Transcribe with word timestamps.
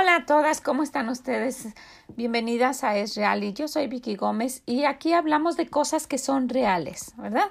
Hola 0.00 0.14
a 0.14 0.26
todas, 0.26 0.60
¿cómo 0.60 0.84
están 0.84 1.08
ustedes? 1.08 1.74
Bienvenidas 2.14 2.84
a 2.84 2.96
Es 2.96 3.16
Real 3.16 3.42
y 3.42 3.52
yo 3.52 3.66
soy 3.66 3.88
Vicky 3.88 4.14
Gómez 4.14 4.62
y 4.64 4.84
aquí 4.84 5.12
hablamos 5.12 5.56
de 5.56 5.66
cosas 5.66 6.06
que 6.06 6.18
son 6.18 6.48
reales, 6.48 7.14
¿verdad? 7.16 7.48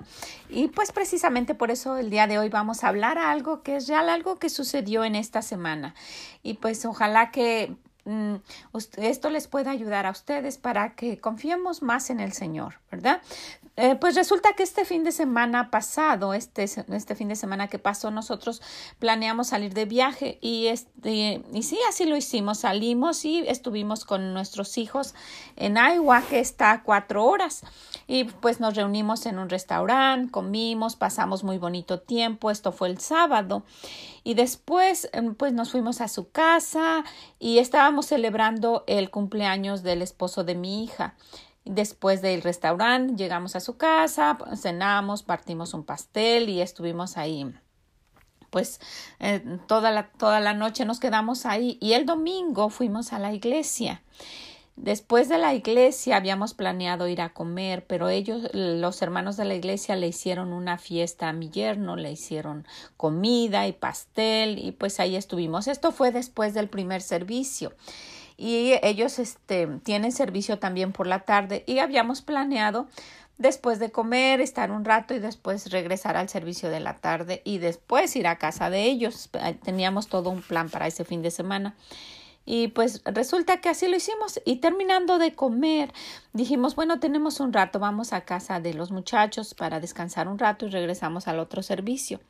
Y 0.47 0.69
pues 0.69 0.93
precisamente 0.93 1.55
por 1.55 1.71
eso 1.71 1.97
el 1.97 2.09
día 2.09 2.25
de 2.25 2.39
hoy 2.39 2.47
vamos 2.47 2.85
a 2.85 2.87
hablar 2.87 3.17
algo 3.17 3.63
que 3.63 3.75
es 3.75 3.89
real, 3.89 4.07
algo 4.07 4.37
que 4.37 4.49
sucedió 4.49 5.03
en 5.03 5.15
esta 5.15 5.41
semana. 5.41 5.93
Y 6.41 6.53
pues 6.53 6.85
ojalá 6.85 7.31
que 7.31 7.75
mm, 8.05 8.35
esto 8.95 9.29
les 9.29 9.49
pueda 9.49 9.71
ayudar 9.71 10.05
a 10.05 10.11
ustedes 10.11 10.57
para 10.57 10.95
que 10.95 11.19
confiemos 11.19 11.81
más 11.81 12.09
en 12.09 12.21
el 12.21 12.31
Señor, 12.31 12.79
¿verdad? 12.89 13.21
Eh, 13.79 13.95
pues 13.95 14.15
resulta 14.15 14.53
que 14.53 14.63
este 14.63 14.85
fin 14.85 15.03
de 15.03 15.11
semana 15.11 15.69
pasado, 15.69 16.33
este, 16.33 16.63
este 16.63 17.13
fin 17.13 17.27
de 17.27 17.35
semana 17.35 17.67
que 17.67 17.77
pasó, 17.77 18.09
nosotros 18.09 18.63
planeamos 18.97 19.49
salir 19.49 19.75
de 19.75 19.85
viaje 19.85 20.39
y, 20.41 20.65
este, 20.65 21.43
y 21.53 21.61
sí, 21.61 21.77
así 21.87 22.05
lo 22.05 22.17
hicimos. 22.17 22.61
Salimos 22.61 23.23
y 23.23 23.47
estuvimos 23.47 24.03
con 24.03 24.33
nuestros 24.33 24.79
hijos 24.79 25.13
en 25.55 25.77
Iowa, 25.77 26.23
que 26.27 26.39
está 26.39 26.71
a 26.71 26.81
cuatro 26.81 27.23
horas. 27.23 27.61
Y 28.07 28.23
pues 28.23 28.59
nos 28.59 28.75
reunimos 28.75 29.27
en 29.27 29.37
un 29.37 29.47
restaurante, 29.47 30.31
comimos, 30.31 30.95
pasamos 30.95 31.43
muy 31.43 31.59
bonito 31.59 31.99
tiempo. 31.99 32.49
Esto 32.49 32.71
fue 32.71 32.87
el 32.87 32.99
sábado. 32.99 33.63
Y 34.23 34.33
después, 34.33 35.07
em, 35.13 35.35
pues 35.35 35.53
nos 35.53 35.69
fuimos 35.71 36.01
a 36.01 36.07
su 36.07 36.31
casa 36.31 37.03
y 37.37 37.59
estábamos 37.59 38.07
celebrando 38.07 38.83
el 38.87 39.11
cumpleaños 39.11 39.83
del 39.83 40.01
esposo 40.01 40.43
de 40.43 40.55
mi 40.55 40.83
hija. 40.83 41.13
Después 41.69 42.21
del 42.21 42.41
restaurante 42.41 43.15
llegamos 43.15 43.55
a 43.55 43.59
su 43.59 43.77
casa, 43.77 44.37
cenamos, 44.55 45.23
partimos 45.23 45.73
un 45.73 45.83
pastel 45.83 46.49
y 46.49 46.61
estuvimos 46.61 47.17
ahí. 47.17 47.53
Pues 48.49 48.79
eh, 49.19 49.59
toda, 49.67 49.91
la, 49.91 50.09
toda 50.11 50.39
la 50.39 50.53
noche 50.53 50.85
nos 50.85 50.99
quedamos 50.99 51.45
ahí 51.45 51.77
y 51.81 51.93
el 51.93 52.05
domingo 52.05 52.69
fuimos 52.69 53.13
a 53.13 53.19
la 53.19 53.33
iglesia. 53.33 54.01
Después 54.77 55.27
de 55.27 55.39
la 55.39 55.55
iglesia 55.55 56.17
habíamos 56.17 56.53
planeado 56.53 57.07
ir 57.07 57.19
a 57.19 57.33
comer, 57.33 57.87
pero 57.87 58.09
ellos, 58.09 58.47
los 58.53 59.01
hermanos 59.01 59.35
de 59.35 59.45
la 59.45 59.55
iglesia, 59.55 59.95
le 59.95 60.07
hicieron 60.07 60.53
una 60.53 60.77
fiesta 60.77 61.29
a 61.29 61.33
mi 61.33 61.49
yerno, 61.49 61.95
le 61.95 62.11
hicieron 62.11 62.67
comida 62.95 63.67
y 63.67 63.73
pastel 63.73 64.59
y 64.59 64.71
pues 64.71 64.99
ahí 64.99 65.15
estuvimos. 65.15 65.67
Esto 65.67 65.91
fue 65.91 66.11
después 66.11 66.53
del 66.53 66.69
primer 66.69 67.01
servicio 67.01 67.73
y 68.37 68.73
ellos 68.83 69.19
este, 69.19 69.67
tienen 69.83 70.11
servicio 70.11 70.59
también 70.59 70.93
por 70.93 71.07
la 71.07 71.21
tarde 71.21 71.63
y 71.65 71.79
habíamos 71.79 72.21
planeado 72.21 72.87
después 73.37 73.79
de 73.79 73.91
comer, 73.91 74.41
estar 74.41 74.71
un 74.71 74.85
rato 74.85 75.13
y 75.13 75.19
después 75.19 75.71
regresar 75.71 76.17
al 76.17 76.29
servicio 76.29 76.69
de 76.69 76.79
la 76.79 76.95
tarde 76.95 77.41
y 77.43 77.57
después 77.57 78.15
ir 78.15 78.27
a 78.27 78.37
casa 78.37 78.69
de 78.69 78.83
ellos. 78.83 79.29
Teníamos 79.63 80.07
todo 80.07 80.29
un 80.29 80.41
plan 80.41 80.69
para 80.69 80.87
ese 80.87 81.05
fin 81.05 81.21
de 81.21 81.31
semana. 81.31 81.75
Y 82.49 82.69
pues 82.69 83.01
resulta 83.03 83.57
que 83.59 83.67
así 83.67 83.89
lo 83.89 83.97
hicimos. 83.97 84.39
Y 84.45 84.55
terminando 84.55 85.19
de 85.19 85.35
comer, 85.35 85.93
dijimos, 86.31 86.75
bueno, 86.75 86.97
tenemos 86.97 87.41
un 87.41 87.51
rato, 87.51 87.77
vamos 87.77 88.13
a 88.13 88.21
casa 88.21 88.61
de 88.61 88.73
los 88.73 88.89
muchachos 88.89 89.53
para 89.53 89.81
descansar 89.81 90.29
un 90.29 90.39
rato 90.39 90.65
y 90.65 90.69
regresamos 90.69 91.27
al 91.27 91.39
otro 91.39 91.61
servicio. 91.61 92.21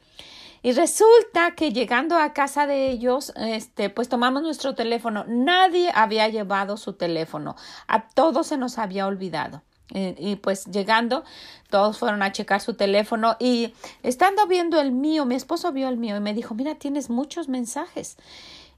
Y 0.64 0.72
resulta 0.72 1.52
que 1.56 1.72
llegando 1.72 2.18
a 2.18 2.34
casa 2.34 2.66
de 2.66 2.90
ellos, 2.90 3.32
este, 3.36 3.92
pues 3.92 4.10
tomamos 4.10 4.42
nuestro 4.42 4.74
teléfono. 4.74 5.24
Nadie 5.28 5.92
había 5.94 6.28
llevado 6.30 6.78
su 6.78 6.94
teléfono. 6.94 7.56
A 7.88 8.08
todos 8.10 8.48
se 8.48 8.58
nos 8.58 8.80
había 8.80 9.06
olvidado. 9.06 9.62
Y, 9.94 10.16
y, 10.18 10.36
pues 10.38 10.66
llegando, 10.66 11.26
todos 11.70 12.00
fueron 12.00 12.24
a 12.24 12.32
checar 12.32 12.60
su 12.60 12.74
teléfono 12.74 13.38
y 13.40 13.74
estando 14.04 14.46
viendo 14.48 14.82
el 14.82 14.92
mío, 14.92 15.26
mi 15.26 15.36
esposo 15.36 15.72
vio 15.72 15.88
el 15.88 15.96
mío 15.96 16.18
y 16.18 16.20
me 16.20 16.34
dijo, 16.34 16.56
mira, 16.56 16.76
tienes 16.76 17.10
muchos 17.10 17.48
mensajes. 17.48 18.18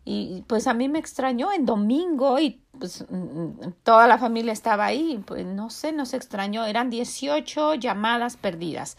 Y 0.06 0.44
pues 0.48 0.68
a 0.68 0.74
mí 0.74 0.90
me 0.90 1.00
extrañó 1.00 1.52
en 1.52 1.66
domingo 1.66 2.40
y 2.40 2.62
pues 2.80 3.06
toda 3.84 4.08
la 4.08 4.18
familia 4.18 4.54
estaba 4.54 4.86
ahí, 4.86 5.22
pues 5.26 5.46
no 5.46 5.70
sé, 5.70 5.92
nos 5.92 6.14
extrañó, 6.14 6.66
eran 6.66 6.90
18 6.90 7.76
llamadas 7.76 8.38
perdidas. 8.38 8.98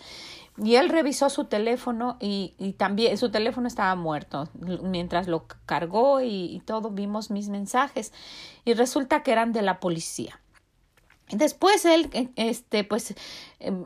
Y 0.62 0.74
él 0.74 0.90
revisó 0.90 1.30
su 1.30 1.44
teléfono 1.44 2.16
y, 2.20 2.54
y, 2.58 2.72
también 2.74 3.16
su 3.16 3.30
teléfono 3.30 3.66
estaba 3.66 3.94
muerto. 3.94 4.50
Mientras 4.82 5.26
lo 5.26 5.46
cargó 5.64 6.20
y, 6.20 6.54
y 6.54 6.60
todo, 6.60 6.90
vimos 6.90 7.30
mis 7.30 7.48
mensajes 7.48 8.12
y 8.64 8.74
resulta 8.74 9.22
que 9.22 9.32
eran 9.32 9.52
de 9.52 9.62
la 9.62 9.80
policía. 9.80 10.38
Después 11.32 11.84
él, 11.84 12.10
eh, 12.12 12.28
este, 12.36 12.84
pues, 12.84 13.14
em, 13.60 13.84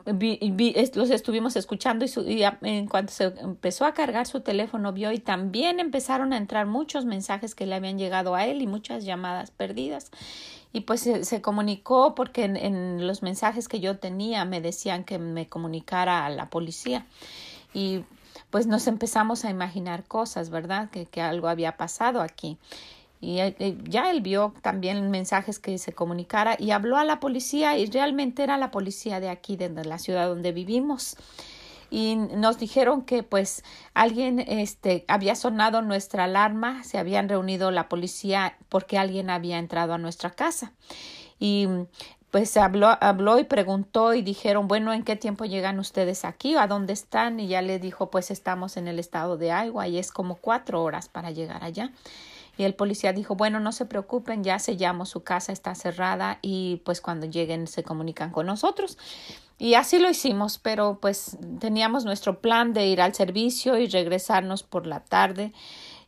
los 0.95 1.11
estuvimos 1.11 1.57
escuchando 1.57 2.05
y, 2.05 2.43
en 2.63 2.87
cuanto 2.87 3.13
se 3.13 3.25
empezó 3.25 3.85
a 3.85 3.93
cargar 3.93 4.27
su 4.27 4.41
teléfono 4.41 4.93
vio 4.93 5.13
y 5.13 5.19
también 5.19 5.81
empezaron 5.81 6.33
a 6.33 6.37
entrar 6.37 6.67
muchos 6.67 7.05
mensajes 7.05 7.55
que 7.55 7.67
le 7.67 7.75
habían 7.75 7.99
llegado 7.99 8.35
a 8.35 8.47
él 8.47 8.63
y 8.63 8.67
muchas 8.67 9.05
llamadas 9.05 9.51
perdidas 9.51 10.11
y 10.75 10.81
pues 10.81 11.09
se, 11.23 11.41
comunicó 11.41 12.17
porque 12.17 12.45
en, 12.45 13.07
los 13.07 13.23
mensajes 13.23 13.69
que 13.69 13.79
yo 13.79 13.99
tenía 13.99 14.45
me 14.45 14.61
decían 14.61 15.05
que 15.05 15.19
me 15.19 15.47
comunicara 15.47 16.27
a 16.27 16.31
la 16.31 16.51
policía 16.51 17.07
y 17.73 18.05
pues 18.51 18.67
nos 18.67 18.89
empezamos 18.89 19.45
a 19.45 19.51
imaginar 19.51 20.03
cosas, 20.05 20.51
¿verdad? 20.51 20.91
Que 20.91 21.23
algo 21.23 21.49
había 21.49 21.77
pasado 21.77 22.21
aquí. 22.21 22.59
Y 23.21 23.41
eh, 23.41 23.79
ya 23.85 24.11
él 24.11 24.21
vio 24.21 24.55
también 24.61 25.11
mensajes 25.11 25.59
que 25.59 25.79
se 25.79 25.93
comunicara 25.93 26.57
y 26.59 26.73
habló 26.73 26.97
a 26.97 27.05
la 27.05 27.21
policía 27.21 27.79
y 27.79 27.87
realmente 27.87 28.43
era 28.43 28.59
la 28.59 28.71
policía 28.71 29.21
de 29.21 29.31
aquí, 29.31 29.57
de 29.57 29.71
la 29.85 29.99
ciudad 29.99 30.29
donde 30.29 30.53
vivimos 30.53 31.17
y 31.95 32.17
nos 32.17 32.59
dijeron 32.59 33.03
que 33.03 33.23
pues 33.23 33.63
alguien 33.95 34.41
este 34.41 35.05
había 35.07 35.37
sonado 35.37 35.81
nuestra 35.81 36.25
alarma, 36.25 36.83
se 36.83 36.99
habían 36.99 37.29
reunido 37.29 37.71
la 37.71 37.89
policía 37.89 38.57
porque 38.69 38.99
alguien 38.99 39.31
había 39.31 39.59
entrado 39.59 39.95
a 39.95 39.99
nuestra 39.99 40.31
casa. 40.31 40.73
Y 41.39 41.69
pues 42.33 42.57
habló, 42.57 42.99
habló 43.01 43.39
y 43.39 43.45
preguntó 43.45 44.13
y 44.13 44.23
dijeron, 44.23 44.67
bueno, 44.67 44.93
¿en 44.93 45.05
qué 45.05 45.15
tiempo 45.15 45.45
llegan 45.45 45.79
ustedes 45.79 46.25
aquí? 46.25 46.57
¿A 46.57 46.67
dónde 46.67 46.93
están? 46.93 47.39
Y 47.39 47.47
ya 47.47 47.63
le 47.63 47.79
dijo, 47.79 48.11
pues 48.11 48.33
estamos 48.33 48.77
en 48.77 48.89
el 48.89 48.99
estado 48.99 49.37
de 49.37 49.51
Iowa 49.51 49.87
y 49.87 49.99
es 49.99 50.11
como 50.11 50.35
cuatro 50.35 50.83
horas 50.83 51.09
para 51.09 51.31
llegar 51.31 51.63
allá. 51.63 51.93
Y 52.57 52.65
el 52.65 52.75
policía 52.75 53.13
dijo, 53.13 53.35
bueno, 53.35 53.61
no 53.61 53.73
se 53.73 53.87
preocupen, 53.87 54.45
ya 54.45 54.59
sellamos 54.59 55.09
su 55.09 55.25
casa, 55.25 55.53
está 55.53 55.75
cerrada 55.75 56.39
y 56.43 56.83
pues 56.85 57.01
cuando 57.01 57.27
lleguen 57.27 57.67
se 57.67 57.83
comunican 57.83 58.31
con 58.31 58.47
nosotros. 58.47 58.97
Y 59.59 59.75
así 59.75 59.99
lo 59.99 60.11
hicimos, 60.11 60.59
pero 60.59 60.99
pues 61.01 61.37
teníamos 61.61 62.05
nuestro 62.05 62.41
plan 62.41 62.73
de 62.73 62.87
ir 62.87 63.01
al 63.01 63.15
servicio 63.15 63.79
y 63.79 63.87
regresarnos 63.87 64.63
por 64.63 64.87
la 64.87 65.01
tarde 65.01 65.53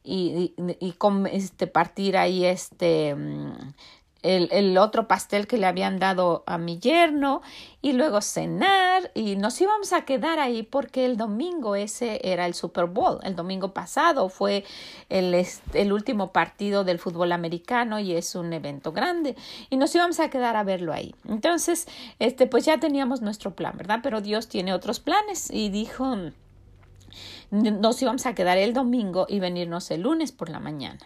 y, 0.02 0.54
y, 0.56 0.76
y 0.80 0.94
este, 1.32 1.66
partir 1.66 2.16
ahí 2.16 2.44
este 2.44 3.14
mm, 3.14 3.74
el, 4.26 4.78
otro 4.78 5.06
pastel 5.06 5.47
que 5.47 5.59
le 5.59 5.66
habían 5.66 5.98
dado 5.98 6.42
a 6.47 6.59
mi 6.59 6.78
yerno 6.78 7.42
y 7.81 7.92
luego 7.92 8.20
cenar 8.20 9.10
y 9.14 9.37
nos 9.37 9.60
íbamos 9.60 9.92
a 9.92 10.04
quedar 10.04 10.38
ahí 10.38 10.62
porque 10.62 11.06
el 11.06 11.16
domingo 11.16 11.76
ese 11.76 12.20
era 12.25 12.47
el 12.47 12.54
Super 12.54 12.87
Bowl. 12.87 13.20
El 13.22 13.37
domingo 13.37 13.72
pasado 13.72 14.28
fue 14.28 14.64
el, 15.09 15.47
el 15.75 15.92
último 15.92 16.32
partido 16.32 16.84
del 16.84 16.98
fútbol 16.98 17.32
americano 17.32 17.98
y 18.00 18.12
es 18.12 18.34
un 18.34 18.53
evento 18.53 18.92
grande 18.92 19.37
y 19.70 19.76
nos 19.76 19.94
íbamos 19.94 20.20
a 20.20 20.31
quedar 20.31 20.56
a 20.56 20.64
verlo 20.64 20.93
ahí. 20.93 21.14
Entonces, 21.28 21.87
este, 22.19 22.47
pues 22.47 22.64
ya 22.64 22.78
teníamos 22.78 23.22
nuestro 23.22 23.54
plan, 23.54 23.75
¿verdad? 23.76 24.00
Pero 24.03 24.20
Dios 24.20 24.48
tiene 24.48 24.75
otros 24.75 25.00
planes 25.00 25.50
y 25.50 25.69
dijo 25.69 26.16
nos 27.50 28.03
íbamos 28.03 28.26
a 28.26 28.34
quedar 28.34 28.58
el 28.58 28.72
domingo 28.72 29.26
y 29.28 29.41
venirnos 29.41 29.91
el 29.91 30.03
lunes 30.03 30.32
por 30.32 30.48
la 30.48 30.60
mañana. 30.60 31.00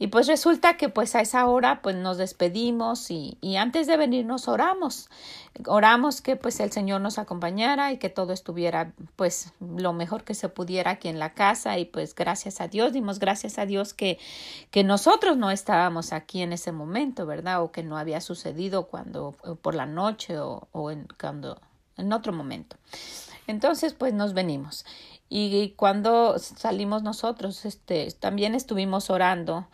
Y 0.00 0.08
pues 0.08 0.28
resulta 0.28 0.76
que 0.76 0.88
pues 0.88 1.16
a 1.16 1.20
esa 1.20 1.46
hora 1.46 1.82
pues 1.82 1.96
nos 1.96 2.18
despedimos 2.18 3.10
y, 3.10 3.36
y, 3.40 3.56
antes 3.56 3.88
de 3.88 3.96
venirnos 3.96 4.46
oramos. 4.46 5.08
Oramos 5.66 6.20
que 6.20 6.36
pues 6.36 6.60
el 6.60 6.70
Señor 6.70 7.00
nos 7.00 7.18
acompañara 7.18 7.90
y 7.92 7.98
que 7.98 8.08
todo 8.08 8.32
estuviera 8.32 8.92
pues 9.16 9.52
lo 9.60 9.92
mejor 9.92 10.22
que 10.22 10.34
se 10.34 10.48
pudiera 10.48 10.92
aquí 10.92 11.08
en 11.08 11.18
la 11.18 11.34
casa 11.34 11.78
y 11.78 11.84
pues 11.84 12.14
gracias 12.14 12.60
a 12.60 12.68
Dios, 12.68 12.92
dimos 12.92 13.18
gracias 13.18 13.58
a 13.58 13.66
Dios 13.66 13.92
que, 13.92 14.18
que 14.70 14.84
nosotros 14.84 15.36
no 15.36 15.50
estábamos 15.50 16.12
aquí 16.12 16.42
en 16.42 16.52
ese 16.52 16.70
momento, 16.70 17.26
¿verdad? 17.26 17.62
O 17.62 17.72
que 17.72 17.82
no 17.82 17.98
había 17.98 18.20
sucedido 18.20 18.86
cuando 18.86 19.34
por 19.62 19.74
la 19.74 19.86
noche 19.86 20.38
o, 20.38 20.68
o 20.70 20.92
en, 20.92 21.08
cuando, 21.20 21.60
en 21.96 22.12
otro 22.12 22.32
momento. 22.32 22.76
Entonces 23.48 23.94
pues 23.94 24.14
nos 24.14 24.32
venimos 24.32 24.84
y 25.28 25.74
cuando 25.76 26.38
salimos 26.38 27.02
nosotros, 27.02 27.64
este, 27.66 28.10
también 28.12 28.54
estuvimos 28.54 29.10
orando 29.10 29.66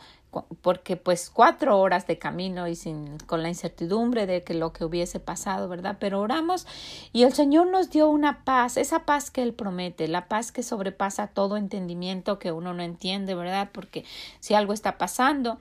porque 0.63 0.97
pues 0.97 1.31
cuatro 1.31 1.79
horas 1.79 2.07
de 2.07 2.19
camino 2.19 2.69
y 2.69 2.77
sin 2.77 3.19
con 3.27 3.43
la 3.43 3.49
incertidumbre 3.49 4.27
de 4.27 4.43
que 4.43 4.55
lo 4.55 4.73
que 4.73 4.85
hubiese 4.85 5.21
pasado, 5.21 5.69
¿verdad? 5.69 5.97
Pero 5.99 6.21
oramos 6.21 6.67
y 7.13 7.23
el 7.23 7.33
Señor 7.33 7.69
nos 7.69 7.91
dio 7.91 8.09
una 8.09 8.45
paz, 8.45 8.77
esa 8.77 9.01
paz 9.01 9.31
que 9.31 9.43
él 9.43 9.55
promete, 9.55 10.09
la 10.09 10.29
paz 10.29 10.53
que 10.53 10.63
sobrepasa 10.63 11.29
todo 11.29 11.57
entendimiento 11.57 12.39
que 12.39 12.53
uno 12.53 12.75
no 12.75 12.83
entiende, 12.83 13.35
¿verdad? 13.35 13.71
Porque 13.73 14.05
si 14.41 14.55
algo 14.55 14.73
está 14.73 14.99
pasando, 14.99 15.59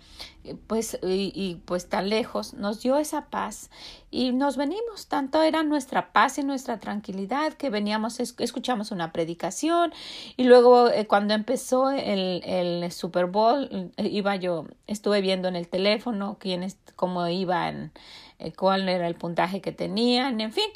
pues 0.68 1.00
y, 1.01 1.62
pues 1.66 1.88
tan 1.90 2.10
lejos, 2.10 2.54
nos 2.54 2.81
dio 2.81 2.98
esa 2.98 3.25
paz 3.30 3.69
y 4.12 4.31
nos 4.31 4.57
venimos. 4.57 5.07
Tanto 5.07 5.42
era 5.42 5.63
nuestra 5.63 6.12
paz 6.13 6.38
y 6.38 6.44
nuestra 6.44 6.80
tranquilidad 6.80 7.54
que 7.54 7.69
veníamos, 7.69 8.19
escuchamos 8.19 8.92
una 8.92 9.12
predicación 9.12 9.94
y 10.38 10.44
luego 10.44 10.90
eh, 10.90 11.07
cuando 11.07 11.34
empezó 11.34 11.90
el, 11.92 12.42
el, 12.45 12.92
Super 12.92 13.25
Bowl, 13.28 13.92
eh, 13.98 14.07
iba 14.07 14.36
yo, 14.36 14.66
estuve 14.88 15.22
viendo 15.22 15.48
en 15.48 15.56
el 15.56 15.68
teléfono 15.68 16.38
quiénes, 16.40 16.78
cómo 16.96 17.28
iban 17.28 17.86
eh, 17.86 18.33
cuál 18.51 18.90
era 18.90 19.07
el 19.07 19.16
puntaje 19.16 19.62
que 19.62 19.72
tenían, 19.72 20.42
en 20.42 20.51
fin. 20.51 20.69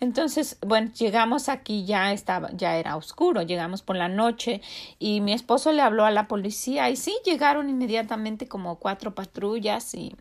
Entonces, 0.00 0.56
bueno, 0.66 0.90
llegamos 0.98 1.48
aquí, 1.48 1.84
ya 1.84 2.12
estaba, 2.12 2.50
ya 2.52 2.76
era 2.76 2.96
oscuro, 2.96 3.42
llegamos 3.42 3.82
por 3.82 3.96
la 3.96 4.08
noche 4.08 4.62
y 4.98 5.20
mi 5.20 5.32
esposo 5.32 5.72
le 5.72 5.82
habló 5.82 6.04
a 6.04 6.10
la 6.10 6.28
policía 6.28 6.88
y 6.90 6.96
sí, 6.96 7.14
llegaron 7.24 7.68
inmediatamente 7.68 8.48
como 8.48 8.78
cuatro 8.78 9.14
patrullas 9.14 9.94
y 9.94 10.14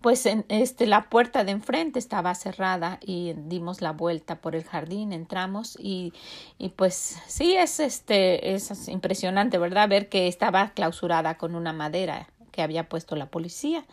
pues 0.00 0.26
en 0.26 0.44
este 0.48 0.86
la 0.86 1.08
puerta 1.08 1.44
de 1.44 1.52
enfrente 1.52 1.98
estaba 1.98 2.34
cerrada 2.34 2.98
y 3.00 3.32
dimos 3.46 3.80
la 3.80 3.92
vuelta 3.92 4.36
por 4.36 4.54
el 4.54 4.64
jardín 4.64 5.14
entramos 5.14 5.78
y, 5.80 6.12
y 6.58 6.70
pues 6.70 7.18
sí 7.26 7.56
es 7.56 7.80
este 7.80 8.54
es 8.54 8.88
impresionante 8.88 9.56
verdad 9.56 9.88
ver 9.88 10.10
que 10.10 10.28
estaba 10.28 10.70
clausurada 10.70 11.38
con 11.38 11.54
una 11.54 11.72
madera 11.72 12.28
que 12.52 12.60
había 12.60 12.88
puesto 12.88 13.16
la 13.16 13.26
policía 13.26 13.84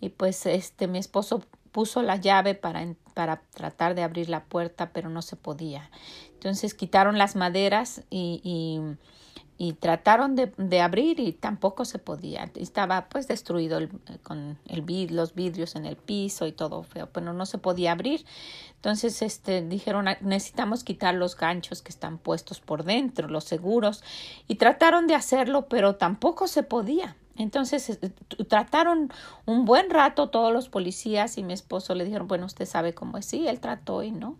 y 0.00 0.10
pues 0.10 0.46
este 0.46 0.88
mi 0.88 0.98
esposo 0.98 1.42
puso 1.74 2.02
la 2.02 2.14
llave 2.14 2.54
para, 2.54 2.94
para 3.14 3.42
tratar 3.52 3.96
de 3.96 4.04
abrir 4.04 4.28
la 4.28 4.44
puerta, 4.44 4.90
pero 4.92 5.10
no 5.10 5.22
se 5.22 5.34
podía. 5.34 5.90
Entonces 6.34 6.72
quitaron 6.72 7.18
las 7.18 7.34
maderas 7.34 8.02
y, 8.10 8.96
y, 9.58 9.72
trataron 9.80 10.36
de, 10.36 10.52
de, 10.56 10.80
abrir 10.80 11.18
y 11.18 11.32
tampoco 11.32 11.84
se 11.84 11.98
podía. 11.98 12.48
Estaba 12.54 13.08
pues 13.08 13.26
destruido 13.26 13.80
con 14.22 14.56
el 14.68 14.82
vid, 14.82 15.10
los 15.10 15.34
vidrios 15.34 15.74
en 15.74 15.84
el 15.84 15.96
piso 15.96 16.46
y 16.46 16.52
todo 16.52 16.84
feo, 16.84 17.08
pero 17.12 17.32
no 17.32 17.44
se 17.44 17.58
podía 17.58 17.90
abrir. 17.90 18.24
Entonces 18.76 19.20
este, 19.22 19.62
dijeron 19.62 20.06
necesitamos 20.20 20.84
quitar 20.84 21.14
los 21.16 21.36
ganchos 21.36 21.82
que 21.82 21.90
están 21.90 22.18
puestos 22.18 22.60
por 22.60 22.84
dentro, 22.84 23.26
los 23.26 23.44
seguros, 23.44 24.04
y 24.46 24.56
trataron 24.56 25.08
de 25.08 25.16
hacerlo, 25.16 25.66
pero 25.68 25.96
tampoco 25.96 26.46
se 26.46 26.62
podía. 26.62 27.16
Entonces 27.36 27.90
eh, 27.90 28.10
trataron 28.48 29.12
un 29.44 29.64
buen 29.64 29.90
rato 29.90 30.30
todos 30.30 30.52
los 30.52 30.68
policías 30.68 31.36
y 31.36 31.42
mi 31.42 31.52
esposo 31.52 31.94
le 31.94 32.04
dijeron, 32.04 32.28
bueno, 32.28 32.46
usted 32.46 32.64
sabe 32.64 32.94
cómo 32.94 33.18
es, 33.18 33.26
sí, 33.26 33.48
él 33.48 33.60
trató 33.60 34.02
y 34.02 34.10
no. 34.10 34.38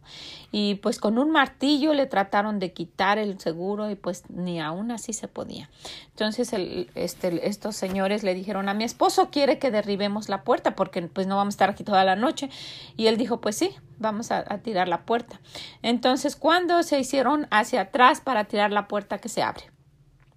Y 0.52 0.76
pues 0.76 0.98
con 0.98 1.18
un 1.18 1.30
martillo 1.30 1.92
le 1.92 2.06
trataron 2.06 2.58
de 2.58 2.72
quitar 2.72 3.18
el 3.18 3.38
seguro 3.40 3.90
y 3.90 3.96
pues 3.96 4.24
ni 4.30 4.60
aún 4.60 4.90
así 4.90 5.12
se 5.12 5.26
podía. 5.26 5.68
Entonces 6.10 6.52
este, 6.94 7.48
estos 7.48 7.74
señores 7.76 8.22
le 8.22 8.34
dijeron 8.34 8.68
a 8.68 8.74
mi 8.74 8.84
esposo 8.84 9.30
quiere 9.30 9.58
que 9.58 9.70
derribemos 9.70 10.28
la 10.28 10.44
puerta 10.44 10.76
porque 10.76 11.02
pues 11.02 11.26
no 11.26 11.36
vamos 11.36 11.54
a 11.54 11.56
estar 11.56 11.70
aquí 11.70 11.82
toda 11.82 12.04
la 12.04 12.16
noche. 12.16 12.48
Y 12.96 13.08
él 13.08 13.16
dijo, 13.16 13.40
pues 13.40 13.56
sí, 13.56 13.74
vamos 13.98 14.30
a, 14.30 14.44
a 14.46 14.58
tirar 14.58 14.86
la 14.86 15.04
puerta. 15.04 15.40
Entonces 15.82 16.36
cuando 16.36 16.82
se 16.84 17.00
hicieron 17.00 17.48
hacia 17.50 17.82
atrás 17.82 18.20
para 18.20 18.44
tirar 18.44 18.70
la 18.70 18.86
puerta 18.86 19.18
que 19.18 19.28
se 19.28 19.42
abre, 19.42 19.64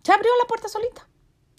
se 0.01 0.11
abrió 0.11 0.31
la 0.41 0.47
puerta 0.47 0.67
solita. 0.69 1.07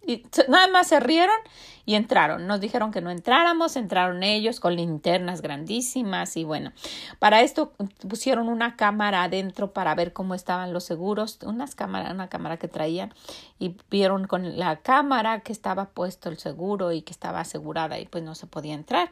Y 0.08 0.24
nada 0.48 0.68
más 0.68 0.88
se 0.88 1.00
rieron 1.00 1.36
y 1.84 1.94
entraron. 1.94 2.46
Nos 2.46 2.60
dijeron 2.60 2.92
que 2.92 3.02
no 3.02 3.10
entráramos, 3.10 3.76
entraron 3.76 4.22
ellos 4.22 4.58
con 4.58 4.74
linternas 4.74 5.42
grandísimas 5.42 6.38
y 6.38 6.44
bueno, 6.44 6.72
para 7.18 7.42
esto 7.42 7.74
pusieron 8.08 8.48
una 8.48 8.74
cámara 8.74 9.24
adentro 9.24 9.74
para 9.74 9.94
ver 9.94 10.14
cómo 10.14 10.34
estaban 10.34 10.72
los 10.72 10.84
seguros, 10.84 11.38
unas 11.44 11.74
cámaras, 11.74 12.14
una 12.14 12.28
cámara 12.28 12.56
que 12.56 12.68
traían 12.68 13.12
y 13.58 13.76
vieron 13.90 14.26
con 14.26 14.58
la 14.58 14.76
cámara 14.76 15.40
que 15.40 15.52
estaba 15.52 15.90
puesto 15.90 16.30
el 16.30 16.38
seguro 16.38 16.92
y 16.92 17.02
que 17.02 17.12
estaba 17.12 17.40
asegurada 17.40 17.98
y 17.98 18.06
pues 18.06 18.24
no 18.24 18.34
se 18.34 18.46
podía 18.46 18.72
entrar. 18.72 19.10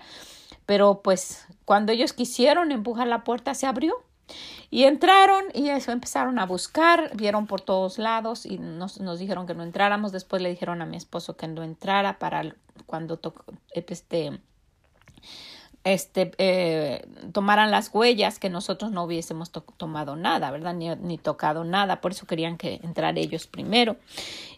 Pero 0.64 1.02
pues 1.02 1.46
cuando 1.66 1.92
ellos 1.92 2.14
quisieron 2.14 2.72
empujar 2.72 3.06
la 3.06 3.22
puerta 3.22 3.52
se 3.52 3.66
abrió 3.66 4.02
y 4.70 4.84
entraron 4.84 5.44
y 5.54 5.68
eso 5.68 5.92
empezaron 5.92 6.38
a 6.38 6.46
buscar, 6.46 7.10
vieron 7.14 7.46
por 7.46 7.60
todos 7.60 7.98
lados 7.98 8.46
y 8.46 8.58
nos, 8.58 9.00
nos 9.00 9.18
dijeron 9.18 9.46
que 9.46 9.54
no 9.54 9.62
entráramos. 9.62 10.12
Después 10.12 10.42
le 10.42 10.50
dijeron 10.50 10.82
a 10.82 10.86
mi 10.86 10.96
esposo 10.96 11.36
que 11.36 11.48
no 11.48 11.62
entrara 11.62 12.18
para 12.18 12.54
cuando 12.86 13.20
este, 13.72 14.40
este, 15.87 16.33
eh, 16.38 17.06
tomaran 17.31 17.71
las 17.71 17.94
huellas 17.94 18.41
que 18.41 18.50
nosotros 18.50 18.91
no 18.91 19.05
hubiésemos 19.05 19.53
tomado 19.53 20.17
nada, 20.17 20.50
¿verdad? 20.50 20.75
Ni, 20.75 20.93
ni, 20.97 21.17
tocado 21.17 21.62
nada, 21.62 22.00
por 22.00 22.11
eso 22.11 22.27
querían 22.27 22.56
que 22.56 22.81
entrar 22.83 23.17
ellos 23.17 23.47
primero. 23.47 23.97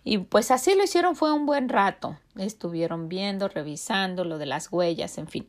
Y 0.04 0.16
pues 0.16 0.50
así 0.50 0.74
lo 0.74 0.84
hicieron, 0.84 1.16
fue 1.16 1.30
un 1.30 1.44
buen 1.44 1.68
rato. 1.68 2.16
Estuvieron 2.36 3.10
viendo, 3.10 3.48
revisando 3.48 4.24
lo 4.24 4.38
de 4.38 4.46
las 4.46 4.72
huellas, 4.72 5.18
en 5.18 5.28
fin. 5.28 5.46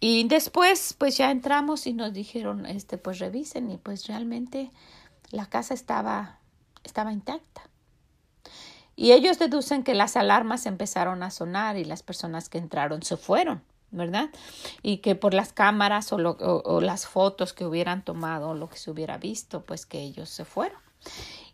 Y 0.00 0.26
después, 0.26 0.96
pues 0.98 1.16
ya 1.18 1.30
entramos 1.30 1.86
y 1.86 1.92
nos 1.92 2.12
dijeron, 2.12 2.66
este, 2.66 2.98
pues 2.98 3.20
revisen, 3.20 3.70
y 3.70 3.76
pues 3.76 4.08
realmente 4.08 4.72
la 5.30 5.46
casa 5.46 5.72
estaba, 5.72 6.40
estaba 6.82 7.12
intacta. 7.12 7.62
Y 8.96 9.12
ellos 9.12 9.38
deducen 9.38 9.84
que 9.84 9.94
las 9.94 10.16
alarmas 10.16 10.66
empezaron 10.66 11.22
a 11.22 11.30
sonar 11.30 11.76
y 11.76 11.84
las 11.84 12.02
personas 12.02 12.48
que 12.48 12.58
entraron 12.58 13.02
se 13.04 13.16
fueron. 13.16 13.62
¿Verdad? 13.92 14.30
Y 14.82 14.98
que 14.98 15.14
por 15.14 15.34
las 15.34 15.52
cámaras 15.52 16.12
o, 16.12 16.16
o, 16.16 16.80
las 16.80 17.06
fotos 17.06 17.52
que 17.52 17.64
hubieran 17.64 18.04
tomado, 18.04 18.54
lo 18.54 18.68
que 18.68 18.78
se 18.78 18.90
hubiera 18.90 19.18
visto, 19.18 19.62
pues 19.62 19.86
que 19.86 20.00
ellos 20.00 20.28
se 20.30 20.44
fueron. 20.44 20.80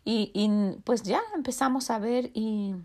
Y, 0.05 0.31
y, 0.33 0.49
pues 0.83 1.03
ya 1.03 1.21
empezamos 1.35 1.91
a 1.91 1.99
ver 1.99 2.31
y 2.33 2.75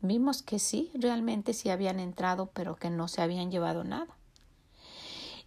vimos 0.00 0.42
que 0.42 0.58
sí, 0.58 0.90
realmente 0.94 1.54
sí 1.54 1.70
habían 1.70 2.00
entrado, 2.00 2.50
pero 2.52 2.76
que 2.76 2.90
no 2.90 3.08
se 3.08 3.22
habían 3.22 3.50
llevado 3.50 3.84
nada. 3.84 4.08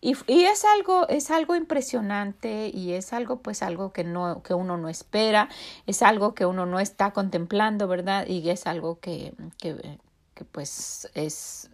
Y, 0.01 0.15
y, 0.27 0.45
es 0.45 0.63
algo, 0.63 1.09
es 1.09 1.29
algo 1.29 1.57
impresionante 1.57 2.71
y 2.73 2.93
es 2.93 3.11
algo, 3.11 3.41
pues, 3.41 3.61
algo 3.61 3.91
que 3.91 4.05
no, 4.05 4.41
que 4.43 4.53
uno 4.53 4.77
no 4.77 4.87
espera, 4.87 5.49
es 5.85 6.01
algo 6.01 6.33
que 6.33 6.45
uno 6.45 6.65
no 6.65 6.79
está 6.79 7.11
contemplando, 7.11 7.89
¿verdad? 7.89 8.25
Y 8.25 8.49
es 8.49 8.65
algo 8.65 8.99
que, 8.99 9.33
que, 9.57 9.99
que 10.33 10.45
pues, 10.45 11.09
es 11.15 11.69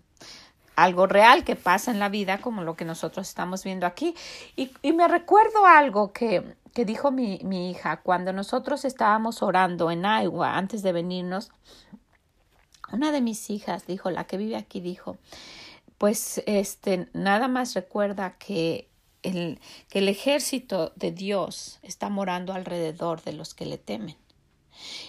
algo 0.76 1.08
real 1.08 1.44
que 1.44 1.56
pasa 1.56 1.92
en 1.92 2.00
la 2.00 2.10
vida 2.10 2.40
como 2.40 2.64
lo 2.64 2.76
que 2.76 2.86
nosotros 2.86 3.28
estamos 3.28 3.64
viendo 3.64 3.86
aquí. 3.86 4.16
Y, 4.56 4.72
y 4.82 4.94
me 4.94 5.08
recuerdo 5.08 5.66
algo 5.66 6.12
que, 6.12 6.56
que 6.74 6.86
dijo 6.86 7.12
mi, 7.12 7.40
mi, 7.44 7.72
hija 7.72 8.02
cuando 8.02 8.34
nosotros 8.34 8.86
estábamos 8.86 9.42
orando 9.42 9.92
en 9.92 10.04
Iowa 10.04 10.58
antes 10.58 10.84
de 10.84 10.92
venirnos. 10.92 11.52
Una 12.92 13.12
de 13.12 13.22
mis 13.22 13.50
hijas 13.50 13.88
dijo, 13.88 14.12
la 14.12 14.26
que 14.26 14.38
vive 14.38 14.58
aquí, 14.58 14.80
dijo, 14.80 15.18
pues 15.98 16.44
este, 16.46 17.08
nada 17.14 17.48
más 17.48 17.74
recuerda 17.74 18.36
que 18.38 18.90
el, 19.24 19.60
que 19.90 20.00
el 20.00 20.10
ejército 20.10 20.92
de 20.96 21.12
Dios 21.12 21.80
está 21.82 22.10
morando 22.10 22.54
alrededor 22.54 23.24
de 23.24 23.34
los 23.34 23.54
que 23.54 23.66
le 23.66 23.78
temen. 23.78 24.16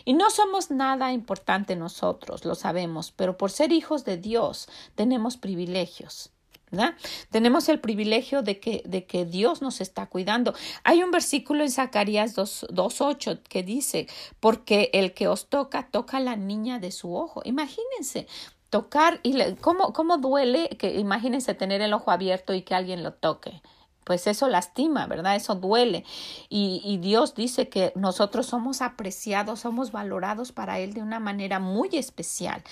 Y 0.04 0.14
no 0.14 0.30
somos 0.30 0.70
nada 0.70 1.12
importante 1.12 1.76
nosotros, 1.76 2.44
lo 2.44 2.54
sabemos, 2.54 3.12
pero 3.12 3.36
por 3.36 3.50
ser 3.50 3.72
hijos 3.72 4.04
de 4.04 4.16
Dios 4.16 4.68
tenemos 4.94 5.36
privilegios. 5.36 6.30
¿verdad? 6.70 6.94
Tenemos 7.30 7.68
el 7.68 7.78
privilegio 7.78 8.42
de 8.42 8.58
que, 8.58 8.82
de 8.84 9.06
que 9.06 9.24
Dios 9.24 9.62
nos 9.62 9.80
está 9.80 10.06
cuidando. 10.06 10.52
Hay 10.82 11.02
un 11.02 11.12
versículo 11.12 11.62
en 11.62 11.70
Zacarías 11.70 12.36
2.8 12.36 13.42
que 13.42 13.62
dice, 13.62 14.08
porque 14.40 14.90
el 14.92 15.14
que 15.14 15.28
os 15.28 15.46
toca, 15.46 15.88
toca 15.90 16.16
a 16.16 16.20
la 16.20 16.34
niña 16.34 16.80
de 16.80 16.90
su 16.90 17.14
ojo. 17.14 17.40
Imagínense, 17.44 18.26
tocar 18.68 19.20
y 19.22 19.54
cómo, 19.60 19.92
cómo 19.92 20.18
duele 20.18 20.70
que 20.70 20.98
imagínense 20.98 21.54
tener 21.54 21.82
el 21.82 21.92
ojo 21.92 22.10
abierto 22.10 22.52
y 22.52 22.62
que 22.62 22.74
alguien 22.74 23.04
lo 23.04 23.12
toque 23.12 23.62
pues 24.06 24.28
eso 24.28 24.46
lastima, 24.46 25.08
¿verdad? 25.08 25.34
Eso 25.34 25.56
duele. 25.56 26.04
Y, 26.48 26.80
y, 26.84 26.98
Dios 26.98 27.34
dice 27.34 27.68
que 27.68 27.92
nosotros 27.96 28.46
somos 28.46 28.80
apreciados, 28.80 29.58
somos 29.58 29.90
valorados 29.90 30.52
para 30.52 30.78
Él 30.78 30.94
de 30.94 31.02
una 31.02 31.18
manera 31.18 31.58
muy 31.58 31.88
especial. 31.92 32.62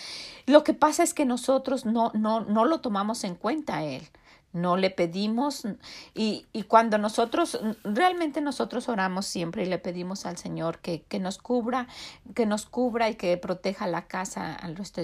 Lo 0.46 0.62
que 0.62 0.74
pasa 0.74 1.02
es 1.02 1.12
que 1.12 1.24
nosotros 1.24 1.86
no, 1.86 2.12
no, 2.14 2.42
no 2.42 2.64
lo 2.66 2.78
tomamos 2.78 3.24
en 3.24 3.34
cuenta 3.34 3.78
a 3.78 3.84
Él 3.84 4.08
no 4.54 4.76
le 4.76 4.88
pedimos 4.90 5.66
y, 6.14 6.46
y, 6.52 6.62
cuando 6.62 6.96
nosotros, 6.96 7.58
realmente 7.82 8.40
nosotros 8.40 8.88
oramos 8.88 9.26
siempre 9.26 9.64
y 9.64 9.66
le 9.66 9.78
pedimos 9.78 10.26
al 10.26 10.38
Señor 10.38 10.78
que, 10.78 11.02
que 11.02 11.18
nos 11.18 11.38
cubra, 11.38 11.88
que 12.34 12.46
nos 12.46 12.64
cubra 12.64 13.10
y 13.10 13.16
que 13.16 13.36
proteja 13.36 13.88
la 13.88 14.06
casa, 14.06 14.56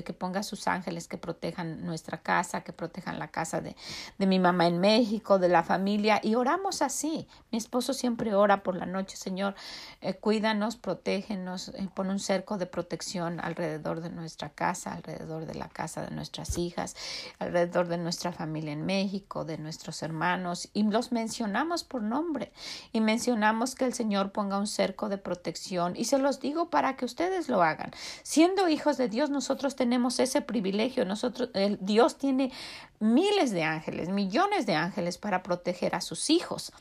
que 0.04 0.12
ponga 0.12 0.44
sus 0.44 0.68
ángeles 0.68 1.08
que 1.08 1.18
protejan 1.18 1.84
nuestra 1.84 2.18
casa, 2.18 2.62
que 2.62 2.72
protejan 2.72 3.18
la 3.18 3.28
casa 3.28 3.60
de, 3.60 3.74
de 4.18 4.26
mi 4.26 4.38
mamá 4.38 4.68
en 4.68 4.78
México, 4.78 5.40
de 5.40 5.48
la 5.48 5.64
familia 5.64 6.20
y 6.22 6.36
oramos 6.36 6.80
así. 6.80 7.26
Mi 7.50 7.58
esposo 7.58 7.92
siempre 7.92 8.34
ora 8.34 8.62
por 8.62 8.76
la 8.76 8.86
noche, 8.86 9.16
Señor, 9.16 9.56
eh, 10.00 10.14
cuídanos, 10.14 10.76
protégenos, 10.76 11.70
eh, 11.70 11.88
pon 11.92 12.08
un 12.10 12.20
cerco 12.20 12.56
de 12.56 12.66
protección 12.66 13.40
alrededor 13.40 14.00
de 14.00 14.10
nuestra 14.10 14.50
casa, 14.50 14.92
alrededor 14.92 15.46
de 15.46 15.56
la 15.56 15.68
casa 15.68 16.02
de 16.02 16.10
nuestras 16.12 16.56
hijas, 16.56 16.94
alrededor 17.40 17.88
de 17.88 17.98
nuestra 17.98 18.30
familia 18.30 18.72
en 18.72 18.86
México 18.86 19.39
de 19.44 19.58
nuestros 19.58 20.02
hermanos 20.02 20.68
y 20.72 20.82
los 20.84 21.12
mencionamos 21.12 21.84
por 21.84 22.02
nombre 22.02 22.52
y 22.92 23.00
mencionamos 23.00 23.74
que 23.74 23.84
el 23.84 23.94
Señor 23.94 24.32
ponga 24.32 24.58
un 24.58 24.66
cerco 24.66 25.08
de 25.08 25.18
protección 25.18 25.94
y 25.96 26.04
se 26.04 26.18
los 26.18 26.40
digo 26.40 26.70
para 26.70 26.96
que 26.96 27.04
ustedes 27.04 27.48
lo 27.48 27.62
hagan. 27.62 27.90
Siendo 28.22 28.68
hijos 28.68 28.96
de 28.96 29.08
Dios, 29.08 29.30
nosotros 29.30 29.76
tenemos 29.76 30.20
ese 30.20 30.40
privilegio. 30.40 31.04
Nosotros, 31.04 31.50
el, 31.54 31.78
Dios 31.80 32.18
tiene 32.18 32.52
miles 32.98 33.50
de 33.50 33.64
ángeles, 33.64 34.08
millones 34.08 34.66
de 34.66 34.74
ángeles 34.74 35.18
para 35.18 35.42
proteger 35.42 35.94
a 35.94 36.00
sus 36.00 36.30
hijos. 36.30 36.72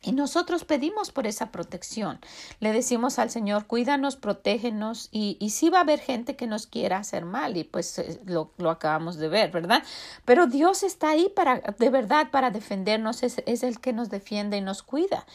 Y 0.00 0.12
nosotros 0.12 0.64
pedimos 0.64 1.10
por 1.10 1.26
esa 1.26 1.50
protección. 1.50 2.20
Le 2.60 2.72
decimos 2.72 3.18
al 3.18 3.30
Señor, 3.30 3.66
cuídanos, 3.66 4.16
protégenos. 4.16 5.08
Y, 5.10 5.36
y 5.40 5.50
sí 5.50 5.70
va 5.70 5.78
a 5.78 5.80
haber 5.82 5.98
gente 5.98 6.36
que 6.36 6.46
nos 6.46 6.68
quiera 6.68 6.98
hacer 6.98 7.24
mal, 7.24 7.56
y 7.56 7.64
pues 7.64 7.98
eh, 7.98 8.20
lo, 8.24 8.52
lo, 8.58 8.70
acabamos 8.70 9.16
de 9.16 9.28
ver, 9.28 9.50
¿verdad? 9.50 9.82
Pero 10.24 10.46
Dios 10.46 10.84
está 10.84 11.10
ahí 11.10 11.28
para, 11.34 11.60
de 11.78 11.90
verdad, 11.90 12.30
para 12.30 12.50
defendernos. 12.50 13.24
Es, 13.24 13.42
es 13.44 13.62
el 13.64 13.80
que 13.80 13.92
nos 13.92 14.08
defiende 14.08 14.56
y 14.56 14.60
nos 14.60 14.82
cuida. 14.84 15.26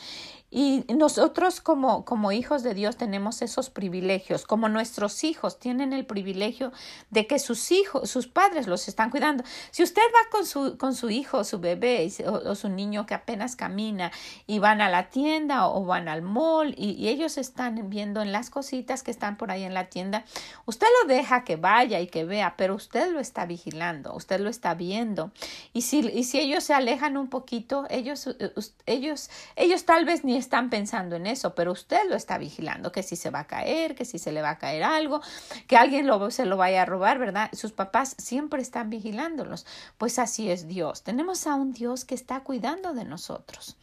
Y 0.55 0.85
nosotros 0.93 1.61
como, 1.61 2.05
como 2.05 2.31
hijos 2.31 2.61
de 2.61 2.75
Dios 2.75 2.95
tenemos 2.95 3.41
esos 3.41 3.71
privilegios, 3.71 4.45
como 4.45 4.69
nuestros 4.69 5.23
hijos 5.23 5.57
tienen 5.57 5.93
el 5.93 6.05
privilegio 6.05 6.71
de 7.09 7.25
que 7.25 7.39
sus 7.39 7.71
hijos, 7.71 8.07
sus 8.07 8.27
padres 8.27 8.67
los 8.67 8.87
están 8.87 9.09
cuidando. 9.09 9.43
Si 9.71 9.81
usted 9.81 10.03
va 10.13 10.29
con 10.29 10.45
su, 10.45 10.77
con 10.77 10.93
su 10.93 11.09
hijo, 11.09 11.43
su 11.43 11.57
bebé 11.59 12.07
o, 12.27 12.53
su 12.53 12.69
niño 12.69 13.07
que 13.07 13.15
apenas 13.15 13.55
camina 13.55 14.11
y 14.45 14.59
van 14.59 14.79
a 14.81 14.91
la 14.91 15.09
tienda 15.09 15.67
o, 15.67 15.85
van 15.85 16.07
al 16.07 16.21
mall 16.21 16.75
y, 16.77 16.91
y, 16.91 17.07
ellos 17.07 17.39
están 17.39 17.89
viendo 17.89 18.21
en 18.21 18.31
las 18.31 18.51
cositas 18.51 19.01
que 19.01 19.09
están 19.09 19.37
por 19.37 19.49
ahí 19.49 19.63
en 19.63 19.73
la 19.73 19.89
tienda, 19.89 20.23
usted 20.67 20.85
lo 21.01 21.07
deja 21.11 21.43
que 21.45 21.55
vaya 21.55 21.99
y 21.99 22.05
que 22.05 22.25
vea, 22.25 22.53
pero 22.57 22.75
usted 22.75 23.11
lo 23.11 23.19
está 23.19 23.47
vigilando, 23.47 24.13
usted 24.13 24.39
lo 24.39 24.51
está 24.51 24.75
viendo. 24.75 25.31
Y 25.73 25.81
si, 25.81 26.01
y 26.01 26.25
si 26.25 26.39
ellos 26.39 26.63
se 26.63 26.75
alejan 26.75 27.17
un 27.17 27.27
poquito, 27.27 27.87
ellos, 27.89 28.27
eh, 28.27 28.53
ellos, 28.85 29.31
ellos 29.55 29.85
tal 29.85 30.05
vez 30.05 30.23
ni 30.23 30.42
están 30.43 30.69
pensando 30.69 31.15
en 31.15 31.25
eso, 31.25 31.55
pero 31.55 31.71
usted 31.71 32.09
lo 32.09 32.15
está 32.15 32.37
vigilando, 32.37 32.91
que 32.91 33.01
si 33.01 33.15
se 33.15 33.29
va 33.29 33.39
a 33.39 33.47
caer, 33.47 33.95
que 33.95 34.05
si 34.05 34.19
se 34.19 34.31
le 34.31 34.41
va 34.41 34.51
a 34.51 34.57
caer 34.59 34.83
algo, 34.83 35.21
que 35.67 35.77
alguien 35.77 36.07
se 36.29 36.45
lo 36.45 36.57
vaya 36.57 36.83
a 36.83 36.85
robar, 36.85 37.17
¿verdad? 37.17 37.49
Sus 37.53 37.71
papás 37.71 38.15
siempre 38.17 38.61
están 38.61 38.89
vigilándolos. 38.89 39.65
Pues 39.97 40.19
así 40.19 40.51
es 40.51 40.67
Dios. 40.67 41.03
Tenemos 41.03 41.47
a 41.47 41.55
un 41.55 41.73
Dios 41.73 42.05
que 42.05 42.15
está 42.15 42.41
cuidando 42.41 42.93
de 42.93 43.05
nosotros. 43.05 43.77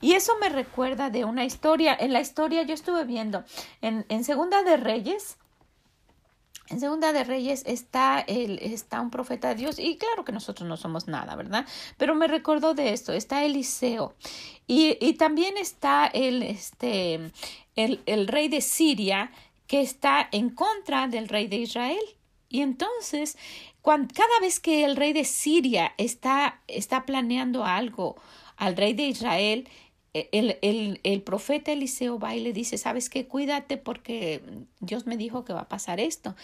Y 0.00 0.14
eso 0.14 0.32
me 0.40 0.48
recuerda 0.48 1.10
de 1.10 1.24
una 1.24 1.44
historia. 1.44 1.96
En 1.98 2.12
la 2.12 2.20
historia 2.20 2.62
yo 2.62 2.74
estuve 2.74 3.04
viendo 3.04 3.44
en, 3.82 4.06
en 4.08 4.24
Segunda 4.24 4.62
de 4.62 4.76
Reyes, 4.76 5.36
en 6.68 6.80
Segunda 6.80 7.12
de 7.12 7.24
Reyes 7.24 7.62
está, 7.66 8.20
el, 8.20 8.58
está 8.60 9.00
un 9.00 9.10
profeta 9.10 9.48
de 9.48 9.54
Dios 9.56 9.78
y 9.78 9.96
claro 9.96 10.24
que 10.24 10.32
nosotros 10.32 10.68
no 10.68 10.76
somos 10.76 11.06
nada, 11.06 11.36
¿verdad? 11.36 11.66
Pero 11.96 12.14
me 12.14 12.26
recordó 12.26 12.74
de 12.74 12.92
esto, 12.92 13.12
está 13.12 13.44
Eliseo 13.44 14.14
y, 14.66 14.96
y 15.00 15.14
también 15.14 15.56
está 15.56 16.06
el, 16.06 16.42
este, 16.42 17.32
el, 17.76 18.00
el 18.06 18.28
rey 18.28 18.48
de 18.48 18.60
Siria 18.60 19.30
que 19.66 19.80
está 19.80 20.28
en 20.32 20.50
contra 20.50 21.08
del 21.08 21.28
rey 21.28 21.48
de 21.48 21.56
Israel. 21.56 22.02
Y 22.48 22.62
entonces, 22.62 23.36
cuando, 23.82 24.14
cada 24.14 24.40
vez 24.40 24.60
que 24.60 24.84
el 24.84 24.96
rey 24.96 25.12
de 25.12 25.24
Siria 25.24 25.94
está, 25.98 26.60
está 26.68 27.04
planeando 27.04 27.64
algo 27.64 28.16
al 28.56 28.76
rey 28.76 28.94
de 28.94 29.04
Israel, 29.04 29.68
el, 30.32 30.58
el, 30.62 31.00
el, 31.02 31.22
profeta 31.22 31.72
Eliseo 31.72 32.18
va 32.18 32.34
y 32.34 32.40
le 32.40 32.52
dice, 32.52 32.78
sabes 32.78 33.10
qué, 33.10 33.26
cuídate 33.26 33.76
porque 33.76 34.40
Dios 34.80 35.06
me 35.06 35.16
dijo 35.16 35.44
que 35.44 35.52
va 35.52 35.62
a 35.62 35.68
pasar 35.68 36.00
esto. 36.00 36.34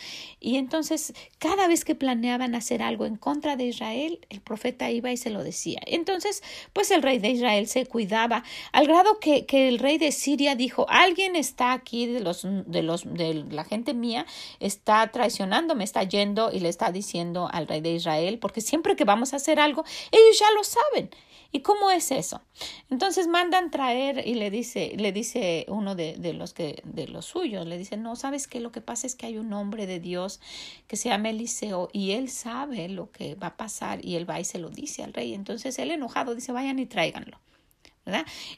Y 0.40 0.56
entonces, 0.56 1.14
cada 1.38 1.68
vez 1.68 1.84
que 1.84 1.94
planeaban 1.94 2.54
hacer 2.54 2.82
algo 2.82 3.06
en 3.06 3.16
contra 3.16 3.56
de 3.56 3.64
Israel, 3.64 4.20
el 4.30 4.40
profeta 4.40 4.90
iba 4.90 5.12
y 5.12 5.16
se 5.16 5.30
lo 5.30 5.42
decía. 5.42 5.80
Entonces, 5.86 6.42
pues 6.72 6.90
el 6.90 7.02
rey 7.02 7.18
de 7.18 7.30
Israel 7.30 7.66
se 7.68 7.86
cuidaba, 7.86 8.44
al 8.72 8.86
grado 8.86 9.18
que, 9.20 9.46
que 9.46 9.68
el 9.68 9.78
rey 9.78 9.98
de 9.98 10.12
Siria 10.12 10.54
dijo, 10.54 10.86
alguien 10.88 11.36
está 11.36 11.72
aquí 11.72 12.06
de 12.06 12.20
los, 12.20 12.42
de 12.44 12.82
los, 12.82 13.04
de 13.04 13.44
la 13.50 13.64
gente 13.64 13.94
mía, 13.94 14.26
está 14.60 15.06
traicionando, 15.10 15.74
me 15.74 15.84
está 15.84 16.02
yendo 16.02 16.50
y 16.52 16.60
le 16.60 16.68
está 16.68 16.92
diciendo 16.92 17.48
al 17.52 17.66
rey 17.66 17.80
de 17.80 17.94
Israel, 17.94 18.38
porque 18.38 18.60
siempre 18.60 18.96
que 18.96 19.04
vamos 19.04 19.32
a 19.32 19.36
hacer 19.36 19.60
algo, 19.60 19.84
ellos 20.10 20.38
ya 20.38 20.50
lo 20.52 20.64
saben. 20.64 21.10
¿Y 21.54 21.60
cómo 21.60 21.90
es 21.90 22.10
eso? 22.10 22.40
Entonces 22.88 23.28
mandan 23.28 23.70
traer 23.70 24.26
y 24.26 24.34
le 24.34 24.50
dice, 24.50 24.94
le 24.96 25.12
dice 25.12 25.66
uno 25.68 25.94
de, 25.94 26.14
de, 26.16 26.32
los 26.32 26.54
que, 26.54 26.80
de 26.84 27.06
los 27.06 27.26
suyos, 27.26 27.66
le 27.66 27.76
dice, 27.76 27.98
no, 27.98 28.16
sabes 28.16 28.48
que 28.48 28.58
lo 28.58 28.72
que 28.72 28.80
pasa 28.80 29.06
es 29.06 29.14
que 29.14 29.26
hay 29.26 29.36
un 29.36 29.52
hombre 29.52 29.86
de 29.86 30.00
Dios 30.00 30.40
que 30.86 30.96
se 30.96 31.10
llama 31.10 31.28
Eliseo 31.28 31.90
y 31.92 32.12
él 32.12 32.30
sabe 32.30 32.88
lo 32.88 33.12
que 33.12 33.34
va 33.34 33.48
a 33.48 33.56
pasar 33.58 34.02
y 34.02 34.16
él 34.16 34.28
va 34.28 34.40
y 34.40 34.44
se 34.44 34.58
lo 34.58 34.70
dice 34.70 35.02
al 35.02 35.12
rey. 35.12 35.34
Entonces 35.34 35.78
él 35.78 35.90
enojado 35.90 36.34
dice, 36.34 36.52
vayan 36.52 36.78
y 36.78 36.86
tráiganlo. 36.86 37.38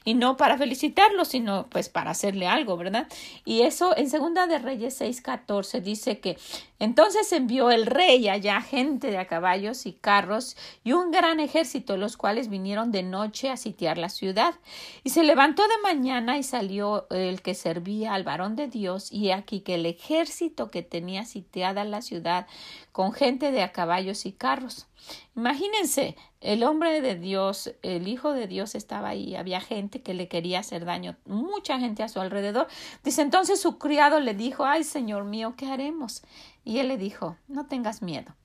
Y 0.03 0.15
no 0.15 0.37
para 0.37 0.57
felicitarlo, 0.57 1.23
sino 1.23 1.67
pues 1.69 1.87
para 1.87 2.11
hacerle 2.11 2.47
algo, 2.47 2.77
¿verdad? 2.77 3.07
Y 3.45 3.61
eso 3.61 3.95
en 3.95 4.09
Segunda 4.09 4.47
de 4.47 4.57
Reyes 4.57 4.99
6:14 4.99 5.81
dice 5.81 6.19
que 6.19 6.37
entonces 6.79 7.31
envió 7.31 7.69
el 7.69 7.85
rey 7.85 8.27
allá 8.27 8.59
gente 8.61 9.11
de 9.11 9.17
a 9.19 9.27
caballos 9.27 9.85
y 9.85 9.93
carros 9.93 10.57
y 10.83 10.93
un 10.93 11.11
gran 11.11 11.39
ejército, 11.39 11.95
los 11.95 12.17
cuales 12.17 12.49
vinieron 12.49 12.91
de 12.91 13.03
noche 13.03 13.49
a 13.49 13.57
sitiar 13.57 13.97
la 13.99 14.09
ciudad. 14.09 14.55
Y 15.03 15.11
se 15.11 15.23
levantó 15.23 15.61
de 15.63 15.77
mañana 15.83 16.37
y 16.37 16.43
salió 16.43 17.07
el 17.11 17.41
que 17.41 17.53
servía 17.53 18.15
al 18.15 18.23
varón 18.23 18.55
de 18.55 18.67
Dios, 18.67 19.11
y 19.11 19.31
aquí 19.31 19.61
que 19.61 19.75
el 19.75 19.85
ejército 19.85 20.71
que 20.71 20.81
tenía 20.81 21.23
sitiada 21.23 21.83
la 21.85 22.01
ciudad 22.01 22.47
con 22.91 23.13
gente 23.13 23.51
de 23.51 23.61
a 23.61 23.71
caballos 23.71 24.25
y 24.25 24.31
carros. 24.31 24.87
Imagínense, 25.35 26.15
el 26.45 26.63
hombre 26.63 27.01
de 27.01 27.15
Dios, 27.15 27.73
el 27.81 28.07
Hijo 28.07 28.31
de 28.31 28.47
Dios 28.47 28.75
estaba 28.75 29.09
ahí, 29.09 29.35
había 29.35 29.59
gente 29.59 30.01
que 30.01 30.13
le 30.13 30.27
quería 30.27 30.59
hacer 30.59 30.85
daño, 30.85 31.17
mucha 31.25 31.79
gente 31.79 32.03
a 32.03 32.09
su 32.09 32.21
alrededor. 32.21 32.67
Dice 33.03 33.23
entonces 33.23 33.59
su 33.59 33.77
criado 33.77 34.19
le 34.19 34.35
dijo, 34.35 34.65
ay 34.65 34.83
Señor 34.83 35.23
mío, 35.23 35.55
¿qué 35.57 35.65
haremos? 35.65 36.21
Y 36.63 36.77
él 36.77 36.87
le 36.87 36.97
dijo, 36.97 37.37
no 37.47 37.65
tengas 37.65 38.01
miedo, 38.03 38.35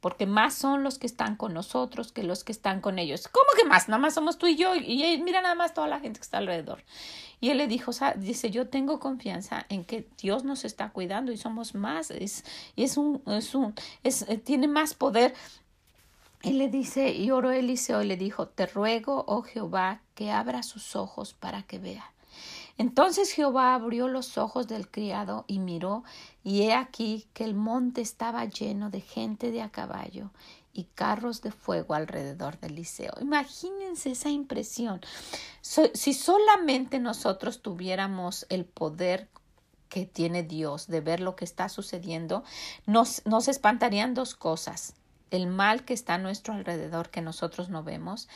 porque 0.00 0.26
más 0.26 0.54
son 0.54 0.84
los 0.84 0.98
que 0.98 1.06
están 1.06 1.36
con 1.36 1.52
nosotros 1.52 2.12
que 2.12 2.22
los 2.22 2.44
que 2.44 2.52
están 2.52 2.80
con 2.80 2.98
ellos. 2.98 3.26
¿Cómo 3.26 3.48
que 3.56 3.64
más? 3.64 3.88
Nada 3.88 4.00
más 4.00 4.14
somos 4.14 4.38
tú 4.38 4.46
y 4.46 4.56
yo, 4.56 4.76
y 4.76 5.20
mira 5.22 5.42
nada 5.42 5.56
más 5.56 5.74
toda 5.74 5.88
la 5.88 5.98
gente 5.98 6.20
que 6.20 6.24
está 6.24 6.38
alrededor. 6.38 6.84
Y 7.40 7.50
él 7.50 7.58
le 7.58 7.66
dijo, 7.66 7.92
dice, 8.16 8.50
yo 8.50 8.68
tengo 8.68 8.98
confianza 8.98 9.66
en 9.68 9.84
que 9.84 10.08
Dios 10.20 10.44
nos 10.44 10.64
está 10.64 10.90
cuidando 10.90 11.32
y 11.32 11.36
somos 11.36 11.74
más, 11.74 12.10
es, 12.10 12.44
y 12.74 12.82
es 12.84 12.96
un, 12.96 13.22
es 13.26 13.54
un, 13.54 13.74
es, 14.02 14.22
eh, 14.28 14.38
tiene 14.38 14.68
más 14.68 14.94
poder. 14.94 15.34
Él 16.42 16.58
le 16.58 16.68
dice, 16.68 17.10
y 17.10 17.30
oró 17.30 17.50
Eliseo 17.50 18.02
y 18.02 18.06
le 18.06 18.16
dijo, 18.16 18.46
te 18.48 18.66
ruego, 18.66 19.24
oh 19.26 19.42
Jehová, 19.42 20.02
que 20.14 20.30
abra 20.30 20.62
sus 20.62 20.94
ojos 20.94 21.34
para 21.34 21.64
que 21.64 21.78
vea. 21.78 22.12
Entonces 22.76 23.32
Jehová 23.32 23.74
abrió 23.74 24.06
los 24.06 24.38
ojos 24.38 24.68
del 24.68 24.88
criado 24.88 25.44
y 25.48 25.58
miró, 25.58 26.04
y 26.44 26.62
he 26.62 26.74
aquí 26.74 27.26
que 27.34 27.42
el 27.42 27.54
monte 27.54 28.00
estaba 28.00 28.44
lleno 28.44 28.88
de 28.88 29.00
gente 29.00 29.50
de 29.50 29.62
a 29.62 29.70
caballo 29.70 30.30
y 30.72 30.84
carros 30.84 31.42
de 31.42 31.50
fuego 31.50 31.94
alrededor 31.94 32.60
del 32.60 32.76
liceo. 32.76 33.12
Imagínense 33.20 34.12
esa 34.12 34.30
impresión. 34.30 35.00
si 35.60 36.14
solamente 36.14 37.00
nosotros 37.00 37.62
tuviéramos 37.62 38.46
el 38.48 38.64
poder 38.64 39.28
que 39.88 40.06
tiene 40.06 40.44
Dios 40.44 40.86
de 40.86 41.00
ver 41.00 41.18
lo 41.18 41.34
que 41.34 41.44
está 41.44 41.68
sucediendo, 41.68 42.44
nos, 42.86 43.22
nos 43.26 43.48
espantarían 43.48 44.14
dos 44.14 44.36
cosas 44.36 44.94
el 45.30 45.46
mal 45.46 45.84
que 45.84 45.94
está 45.94 46.14
a 46.14 46.18
nuestro 46.18 46.54
alrededor 46.54 47.10
que 47.10 47.20
nosotros 47.20 47.68
no 47.68 47.82
vemos 47.82 48.28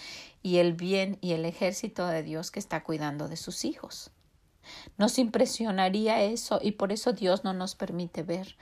y 0.42 0.58
el 0.58 0.72
bien 0.72 1.18
y 1.20 1.32
el 1.32 1.44
ejército 1.44 2.06
de 2.06 2.22
Dios 2.22 2.50
que 2.50 2.58
está 2.58 2.82
cuidando 2.82 3.28
de 3.28 3.37
sus 3.37 3.64
hijos. 3.64 4.11
Nos 4.96 5.18
impresionaría 5.18 6.22
eso 6.22 6.61
y 6.62 6.72
por 6.72 6.92
eso 6.92 7.12
Dios 7.12 7.44
no 7.44 7.52
nos 7.52 7.75
permite 7.75 8.22
ver. 8.22 8.56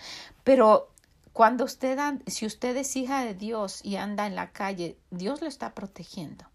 Pero 0.44 0.90
cuando 1.32 1.64
usted, 1.64 1.98
si 2.26 2.46
usted 2.46 2.76
es 2.76 2.96
hija 2.96 3.24
de 3.24 3.34
Dios 3.34 3.84
y 3.84 3.96
anda 3.96 4.26
en 4.26 4.34
la 4.34 4.52
calle, 4.52 4.96
Dios 5.10 5.40
lo 5.42 5.48
está 5.48 5.74
protegiendo. 5.74 6.46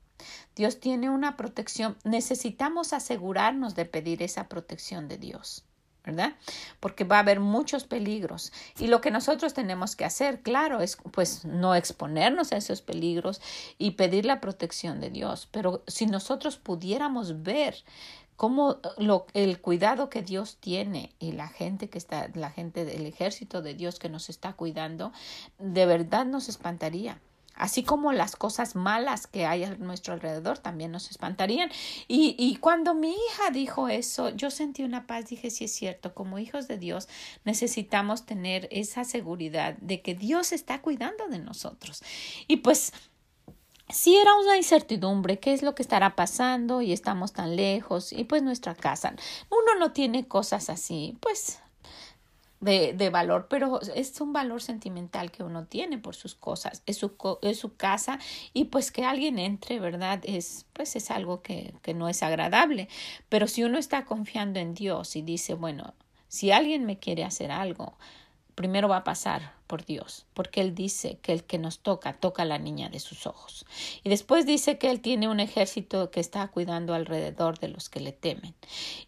Dios 0.55 0.79
tiene 0.79 1.09
una 1.09 1.37
protección. 1.37 1.97
Necesitamos 2.03 2.93
asegurarnos 2.93 3.75
de 3.75 3.85
pedir 3.85 4.23
esa 4.23 4.47
protección 4.47 5.07
de 5.07 5.17
Dios. 5.17 5.65
¿Verdad? 6.05 6.33
Porque 6.79 7.03
va 7.03 7.17
a 7.17 7.19
haber 7.19 7.39
muchos 7.39 7.83
peligros. 7.83 8.51
Y 8.79 8.87
lo 8.87 9.01
que 9.01 9.11
nosotros 9.11 9.53
tenemos 9.53 9.95
que 9.95 10.05
hacer, 10.05 10.41
claro, 10.41 10.81
es 10.81 10.97
pues 11.11 11.45
no 11.45 11.75
exponernos 11.75 12.51
a 12.51 12.57
esos 12.57 12.81
peligros 12.81 13.41
y 13.77 13.91
pedir 13.91 14.25
la 14.25 14.39
protección 14.41 14.99
de 14.99 15.09
Dios. 15.09 15.47
Pero 15.51 15.83
si 15.87 16.05
nosotros 16.05 16.57
pudiéramos 16.57 17.43
ver 17.43 17.83
cómo 18.35 18.77
lo, 18.97 19.25
el 19.33 19.59
cuidado 19.61 20.09
que 20.09 20.21
Dios 20.21 20.57
tiene 20.59 21.11
y 21.19 21.31
la 21.31 21.47
gente 21.47 21.89
que 21.89 21.97
está, 21.97 22.29
la 22.33 22.51
gente 22.51 22.85
del 22.85 23.05
ejército 23.05 23.61
de 23.61 23.73
Dios 23.73 23.99
que 23.99 24.09
nos 24.09 24.29
está 24.29 24.53
cuidando, 24.53 25.11
de 25.57 25.85
verdad 25.85 26.25
nos 26.25 26.49
espantaría. 26.49 27.19
Así 27.55 27.83
como 27.83 28.13
las 28.13 28.35
cosas 28.35 28.75
malas 28.75 29.27
que 29.27 29.45
hay 29.45 29.63
a 29.63 29.75
nuestro 29.75 30.13
alrededor 30.13 30.57
también 30.59 30.91
nos 30.91 31.09
espantarían. 31.09 31.69
Y, 32.07 32.35
y 32.37 32.57
cuando 32.57 32.93
mi 32.93 33.11
hija 33.11 33.49
dijo 33.51 33.87
eso, 33.87 34.29
yo 34.29 34.51
sentí 34.51 34.83
una 34.83 35.07
paz, 35.07 35.27
dije, 35.27 35.49
sí 35.49 35.65
es 35.65 35.71
cierto, 35.71 36.13
como 36.13 36.39
hijos 36.39 36.67
de 36.67 36.77
Dios 36.77 37.07
necesitamos 37.43 38.25
tener 38.25 38.67
esa 38.71 39.03
seguridad 39.03 39.75
de 39.77 40.01
que 40.01 40.15
Dios 40.15 40.51
está 40.51 40.81
cuidando 40.81 41.27
de 41.27 41.39
nosotros. 41.39 42.03
Y 42.47 42.57
pues 42.57 42.93
si 43.89 44.15
era 44.17 44.33
una 44.35 44.57
incertidumbre, 44.57 45.39
qué 45.39 45.53
es 45.53 45.61
lo 45.61 45.75
que 45.75 45.83
estará 45.83 46.15
pasando 46.15 46.81
y 46.81 46.91
estamos 46.91 47.33
tan 47.33 47.55
lejos 47.55 48.11
y 48.11 48.23
pues 48.23 48.41
nuestra 48.41 48.73
casa. 48.73 49.15
Uno 49.49 49.79
no 49.79 49.91
tiene 49.91 50.27
cosas 50.27 50.69
así, 50.69 51.17
pues 51.21 51.59
de, 52.65 53.09
valor, 53.09 53.47
pero 53.49 53.79
es 53.81 54.19
un 54.19 54.33
valor 54.33 54.61
sentimental 54.61 55.31
que 55.31 55.43
uno 55.43 55.65
tiene 55.65 55.97
por 55.97 56.15
sus 56.15 56.35
cosas, 56.35 56.83
es 56.85 56.97
su, 56.97 57.13
es 57.41 57.59
su 57.59 57.75
casa 57.75 58.19
y 58.53 58.65
pues 58.65 58.91
que 58.91 59.05
alguien 59.05 59.39
entre, 59.39 59.79
¿verdad? 59.79 60.19
Es 60.23 60.65
pues 60.73 60.95
es 60.95 61.11
algo 61.11 61.41
que, 61.41 61.73
que 61.81 61.93
no 61.93 62.09
es 62.09 62.23
agradable, 62.23 62.89
pero 63.29 63.47
si 63.47 63.63
uno 63.63 63.77
está 63.77 64.05
confiando 64.05 64.59
en 64.59 64.73
Dios 64.73 65.15
y 65.15 65.21
dice, 65.21 65.53
bueno, 65.53 65.93
si 66.27 66.51
alguien 66.51 66.85
me 66.85 66.97
quiere 66.97 67.23
hacer 67.23 67.51
algo, 67.51 67.95
primero 68.55 68.87
va 68.87 68.97
a 68.97 69.03
pasar 69.03 69.53
por 69.67 69.85
Dios, 69.85 70.25
porque 70.33 70.61
Él 70.61 70.73
dice 70.73 71.19
que 71.21 71.33
el 71.33 71.43
que 71.43 71.57
nos 71.57 71.79
toca, 71.79 72.13
toca 72.13 72.43
a 72.43 72.45
la 72.45 72.57
niña 72.57 72.89
de 72.89 72.99
sus 72.99 73.27
ojos. 73.27 73.65
Y 74.03 74.09
después 74.09 74.45
dice 74.45 74.77
que 74.77 74.89
Él 74.89 75.01
tiene 75.01 75.27
un 75.27 75.39
ejército 75.39 76.11
que 76.11 76.19
está 76.19 76.47
cuidando 76.47 76.93
alrededor 76.93 77.59
de 77.59 77.67
los 77.67 77.89
que 77.89 77.99
le 77.99 78.11
temen. 78.11 78.55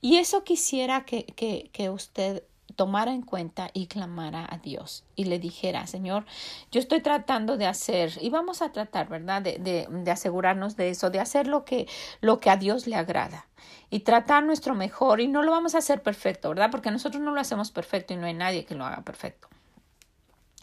Y 0.01 0.17
eso 0.17 0.43
quisiera 0.43 1.05
que, 1.05 1.25
que, 1.25 1.69
que 1.71 1.89
usted 1.89 2.43
tomara 2.77 3.11
en 3.11 3.23
cuenta 3.23 3.71
y 3.73 3.87
clamara 3.87 4.47
a 4.49 4.59
Dios 4.59 5.03
y 5.15 5.25
le 5.25 5.39
dijera, 5.39 5.87
Señor, 5.87 6.25
yo 6.71 6.79
estoy 6.79 7.01
tratando 7.01 7.57
de 7.57 7.65
hacer, 7.65 8.13
y 8.21 8.29
vamos 8.29 8.61
a 8.61 8.71
tratar, 8.71 9.09
¿verdad?, 9.09 9.41
de, 9.41 9.57
de, 9.89 10.11
asegurarnos 10.11 10.77
de 10.77 10.91
eso, 10.91 11.09
de 11.09 11.19
hacer 11.19 11.47
lo 11.47 11.65
que, 11.65 11.87
lo 12.21 12.39
que 12.39 12.51
a 12.51 12.55
Dios 12.55 12.87
le 12.87 12.95
agrada 12.95 13.47
y 13.89 14.01
tratar 14.01 14.43
nuestro 14.43 14.75
mejor 14.75 15.19
y 15.19 15.27
no 15.27 15.41
lo 15.41 15.51
vamos 15.51 15.73
a 15.73 15.79
hacer 15.79 16.03
perfecto, 16.03 16.49
¿verdad? 16.49 16.69
Porque 16.69 16.91
nosotros 16.91 17.21
no 17.21 17.31
lo 17.31 17.41
hacemos 17.41 17.71
perfecto 17.71 18.13
y 18.13 18.17
no 18.17 18.27
hay 18.27 18.35
nadie 18.35 18.63
que 18.63 18.75
lo 18.75 18.85
haga 18.85 19.01
perfecto. 19.01 19.47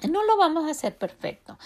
No 0.08 0.24
lo 0.24 0.36
vamos 0.36 0.66
a 0.68 0.70
hacer 0.70 0.96
perfecto, 0.96 1.58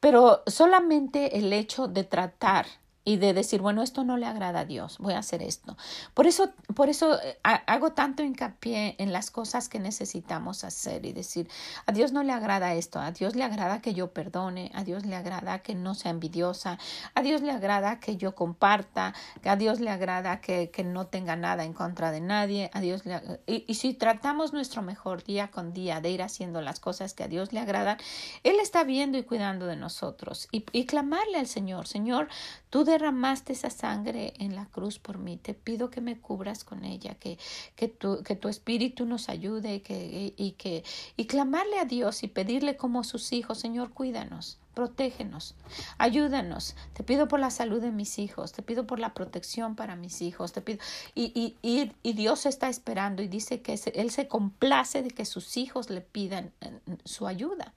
pero 0.00 0.42
solamente 0.46 1.38
el 1.38 1.52
hecho 1.52 1.88
de 1.88 2.04
tratar 2.04 2.66
y 3.04 3.16
de 3.16 3.34
decir, 3.34 3.60
bueno, 3.60 3.82
esto 3.82 4.02
no 4.02 4.16
le 4.16 4.26
agrada 4.26 4.60
a 4.60 4.64
Dios, 4.64 4.98
voy 4.98 5.12
a 5.14 5.18
hacer 5.18 5.42
esto. 5.42 5.76
Por 6.14 6.26
eso, 6.26 6.52
por 6.74 6.88
eso 6.88 7.20
eh, 7.20 7.38
hago 7.42 7.92
tanto 7.92 8.22
hincapié 8.22 8.96
en 8.98 9.12
las 9.12 9.30
cosas 9.30 9.68
que 9.68 9.78
necesitamos 9.78 10.64
hacer 10.64 11.04
y 11.04 11.12
decir, 11.12 11.48
a 11.86 11.92
Dios 11.92 12.12
no 12.12 12.22
le 12.22 12.32
agrada 12.32 12.74
esto, 12.74 12.98
a 12.98 13.12
Dios 13.12 13.36
le 13.36 13.44
agrada 13.44 13.82
que 13.82 13.92
yo 13.92 14.12
perdone, 14.12 14.70
a 14.74 14.84
Dios 14.84 15.04
le 15.04 15.16
agrada 15.16 15.58
que 15.58 15.74
no 15.74 15.94
sea 15.94 16.10
envidiosa, 16.10 16.78
a 17.14 17.22
Dios 17.22 17.42
le 17.42 17.52
agrada 17.52 18.00
que 18.00 18.16
yo 18.16 18.34
comparta, 18.34 19.14
a 19.44 19.56
Dios 19.56 19.80
le 19.80 19.90
agrada 19.90 20.40
que, 20.40 20.70
que 20.70 20.82
no 20.82 21.06
tenga 21.06 21.36
nada 21.36 21.64
en 21.64 21.74
contra 21.74 22.10
de 22.10 22.20
nadie, 22.20 22.70
a 22.72 22.80
Dios 22.80 23.04
le 23.04 23.14
y, 23.46 23.64
y 23.66 23.74
si 23.74 23.94
tratamos 23.94 24.52
nuestro 24.52 24.82
mejor 24.82 25.22
día 25.24 25.50
con 25.50 25.72
día 25.72 26.00
de 26.00 26.10
ir 26.10 26.22
haciendo 26.22 26.62
las 26.62 26.80
cosas 26.80 27.12
que 27.12 27.24
a 27.24 27.28
Dios 27.28 27.52
le 27.52 27.60
agradan, 27.60 27.98
Él 28.42 28.56
está 28.60 28.84
viendo 28.84 29.18
y 29.18 29.24
cuidando 29.24 29.66
de 29.66 29.76
nosotros 29.76 30.48
y, 30.50 30.64
y 30.72 30.86
clamarle 30.86 31.38
al 31.38 31.46
Señor, 31.46 31.86
Señor, 31.86 32.28
tú 32.74 32.82
derramaste 32.82 33.52
esa 33.52 33.70
sangre 33.70 34.34
en 34.40 34.56
la 34.56 34.66
cruz 34.66 34.98
por 34.98 35.18
mí. 35.18 35.36
Te 35.36 35.54
pido 35.54 35.90
que 35.90 36.00
me 36.00 36.20
cubras 36.20 36.64
con 36.64 36.84
ella, 36.84 37.14
que, 37.14 37.38
que, 37.76 37.86
tu, 37.86 38.24
que 38.24 38.34
tu 38.34 38.48
espíritu 38.48 39.06
nos 39.06 39.28
ayude 39.28 39.80
que, 39.80 40.34
y, 40.36 40.50
que, 40.58 40.82
y 41.16 41.26
clamarle 41.26 41.78
a 41.78 41.84
Dios 41.84 42.24
y 42.24 42.26
pedirle 42.26 42.76
como 42.76 43.04
sus 43.04 43.32
hijos, 43.32 43.60
Señor, 43.60 43.90
cuídanos. 43.92 44.58
Protégenos, 44.74 45.54
ayúdanos. 45.98 46.74
Te 46.94 47.04
pido 47.04 47.28
por 47.28 47.38
la 47.38 47.50
salud 47.50 47.80
de 47.80 47.92
mis 47.92 48.18
hijos, 48.18 48.50
te 48.50 48.62
pido 48.62 48.88
por 48.88 48.98
la 48.98 49.14
protección 49.14 49.76
para 49.76 49.94
mis 49.94 50.20
hijos, 50.20 50.50
te 50.50 50.60
pido. 50.60 50.80
Y, 51.14 51.26
y, 51.32 51.56
y, 51.62 51.92
y 52.02 52.14
Dios 52.14 52.44
está 52.44 52.68
esperando 52.68 53.22
y 53.22 53.28
dice 53.28 53.62
que 53.62 53.78
Él 53.94 54.10
se 54.10 54.26
complace 54.26 55.04
de 55.04 55.12
que 55.12 55.26
sus 55.26 55.56
hijos 55.58 55.90
le 55.90 56.00
pidan 56.00 56.50
eh, 56.60 56.72
su 57.04 57.28
ayuda. 57.28 57.72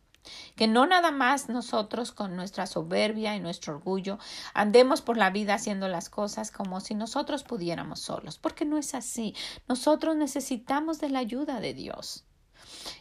Que 0.56 0.68
no 0.68 0.86
nada 0.86 1.12
más 1.12 1.50
nosotros 1.50 2.12
con 2.12 2.36
nuestra 2.36 2.68
soberbia 2.68 3.36
y 3.36 3.40
nuestro 3.40 3.76
orgullo 3.76 4.20
andemos 4.54 5.02
por 5.02 5.18
la 5.18 5.30
vida 5.30 5.56
haciendo 5.56 5.88
las 5.88 6.10
cosas 6.10 6.52
como 6.52 6.80
si 6.82 6.96
nosotros 6.96 7.44
pudiéramos 7.44 8.00
solos, 8.00 8.38
porque 8.38 8.66
no 8.66 8.78
es 8.78 8.94
así. 8.94 9.36
Nosotros 9.68 10.16
necesitamos 10.16 11.00
de 11.00 11.10
la 11.10 11.20
ayuda 11.20 11.60
de 11.60 11.74
Dios. 11.74 12.27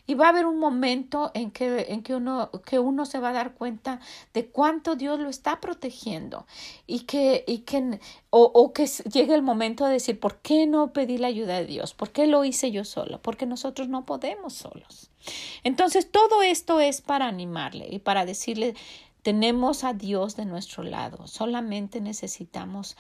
Y 0.07 0.15
va 0.15 0.27
a 0.27 0.29
haber 0.31 0.47
un 0.47 0.59
momento 0.59 1.31
en 1.35 1.51
que, 1.51 1.87
en 1.89 2.03
que, 2.03 2.15
uno, 2.15 2.51
que 2.65 2.79
uno 2.79 3.05
se 3.07 3.19
va 3.19 3.31
a 3.31 3.33
dar 3.33 3.55
cuenta 3.55 4.01
de 4.33 4.47
cuánto 4.47 4.97
Dios 4.97 5.19
lo 5.19 5.29
está 5.29 5.61
protegiendo 5.61 6.47
y 6.87 7.01
que, 7.01 7.45
y 7.47 7.59
que 7.59 8.01
o, 8.31 8.43
o 8.43 8.73
que 8.73 8.87
llegue 8.87 9.35
el 9.35 9.43
momento 9.43 9.87
de 9.87 9.95
decir, 9.95 10.19
¿por 10.19 10.39
qué 10.39 10.67
no 10.67 10.93
pedí 10.93 11.19
la 11.19 11.29
ayuda 11.29 11.57
de 11.57 11.67
Dios? 11.67 11.95
¿Por 11.95 12.11
qué 12.11 12.27
lo 12.27 12.45
hice 12.45 12.71
yo 12.71 12.85
solo? 12.85 13.21
Porque 13.23 13.47
nosotros 13.47 13.89
no 13.89 14.05
podemos 14.05 14.55
solos. 14.55 15.11
Entonces, 15.65 16.11
todo 16.11 16.43
esto 16.43 16.81
es 16.81 17.01
para 17.01 17.27
animarle 17.27 17.89
y 17.91 17.99
para 17.99 18.25
decirle, 18.25 18.75
tenemos 19.27 19.83
a 19.83 19.93
Dios 19.93 20.37
de 20.37 20.45
nuestro 20.45 20.85
lado, 20.85 21.27
solamente 21.27 22.01
necesitamos 22.01 22.97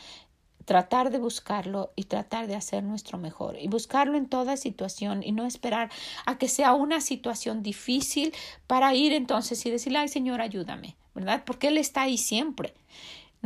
tratar 0.66 1.10
de 1.10 1.18
buscarlo 1.18 1.92
y 1.96 2.04
tratar 2.04 2.48
de 2.48 2.56
hacer 2.56 2.82
nuestro 2.82 3.16
mejor 3.16 3.56
y 3.58 3.68
buscarlo 3.68 4.18
en 4.18 4.28
toda 4.28 4.58
situación 4.58 5.22
y 5.22 5.32
no 5.32 5.46
esperar 5.46 5.90
a 6.26 6.36
que 6.36 6.48
sea 6.48 6.74
una 6.74 7.00
situación 7.00 7.62
difícil 7.62 8.34
para 8.66 8.94
ir 8.94 9.14
entonces 9.14 9.64
y 9.64 9.70
decirle, 9.70 10.00
ay 10.00 10.08
Señor, 10.08 10.42
ayúdame, 10.42 10.96
¿verdad? 11.14 11.44
Porque 11.46 11.68
Él 11.68 11.78
está 11.78 12.02
ahí 12.02 12.18
siempre. 12.18 12.74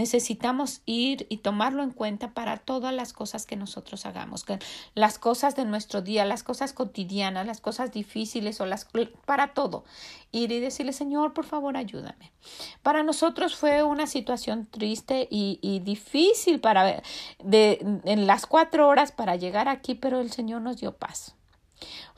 Necesitamos 0.00 0.80
ir 0.86 1.26
y 1.28 1.36
tomarlo 1.36 1.82
en 1.82 1.90
cuenta 1.90 2.32
para 2.32 2.56
todas 2.56 2.94
las 2.94 3.12
cosas 3.12 3.44
que 3.44 3.54
nosotros 3.54 4.06
hagamos, 4.06 4.46
las 4.94 5.18
cosas 5.18 5.56
de 5.56 5.66
nuestro 5.66 6.00
día, 6.00 6.24
las 6.24 6.42
cosas 6.42 6.72
cotidianas, 6.72 7.46
las 7.46 7.60
cosas 7.60 7.92
difíciles 7.92 8.62
o 8.62 8.64
las 8.64 8.88
para 9.26 9.52
todo. 9.52 9.84
Ir 10.32 10.52
y 10.52 10.60
decirle, 10.60 10.94
Señor, 10.94 11.34
por 11.34 11.44
favor, 11.44 11.76
ayúdame. 11.76 12.32
Para 12.82 13.02
nosotros 13.02 13.56
fue 13.56 13.82
una 13.82 14.06
situación 14.06 14.64
triste 14.64 15.28
y, 15.30 15.58
y 15.60 15.80
difícil 15.80 16.60
para 16.60 17.02
de, 17.44 18.00
en 18.04 18.26
las 18.26 18.46
cuatro 18.46 18.88
horas 18.88 19.12
para 19.12 19.36
llegar 19.36 19.68
aquí, 19.68 19.94
pero 19.94 20.20
el 20.20 20.32
Señor 20.32 20.62
nos 20.62 20.78
dio 20.78 20.96
paz. 20.96 21.34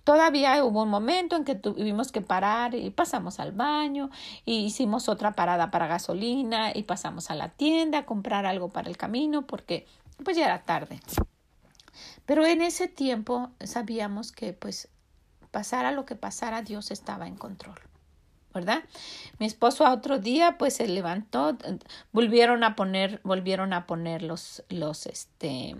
Todavía 0.04 0.64
hubo 0.64 0.82
un 0.82 0.88
momento 0.88 1.36
en 1.36 1.44
que 1.44 1.54
tuvimos 1.54 2.10
que 2.10 2.20
parar 2.20 2.74
y 2.74 2.90
pasamos 2.90 3.38
al 3.38 3.52
baño 3.52 4.10
y 4.44 4.64
hicimos 4.64 5.08
otra 5.08 5.32
parada 5.32 5.70
para 5.70 5.86
gasolina 5.86 6.72
y 6.74 6.82
pasamos 6.82 7.30
a 7.30 7.36
la 7.36 7.50
tienda 7.50 7.98
a 7.98 8.06
comprar 8.06 8.44
algo 8.44 8.68
para 8.70 8.88
el 8.88 8.96
camino 8.96 9.46
porque 9.46 9.86
pues 10.24 10.36
ya 10.36 10.46
era 10.46 10.62
tarde. 10.62 11.00
Pero 12.26 12.44
en 12.46 12.62
ese 12.62 12.88
tiempo 12.88 13.50
sabíamos 13.60 14.32
que 14.32 14.52
pues 14.52 14.88
pasara 15.52 15.92
lo 15.92 16.04
que 16.04 16.16
pasara 16.16 16.62
Dios 16.62 16.90
estaba 16.90 17.28
en 17.28 17.36
control. 17.36 17.91
¿Verdad? 18.52 18.82
Mi 19.38 19.46
esposo 19.46 19.86
a 19.86 19.92
otro 19.92 20.18
día 20.18 20.56
pues 20.58 20.74
se 20.74 20.86
levantó, 20.88 21.56
volvieron 22.12 22.64
a 22.64 22.76
poner, 22.76 23.20
volvieron 23.24 23.72
a 23.72 23.86
poner 23.86 24.22
los, 24.22 24.62
los, 24.68 25.06
este, 25.06 25.74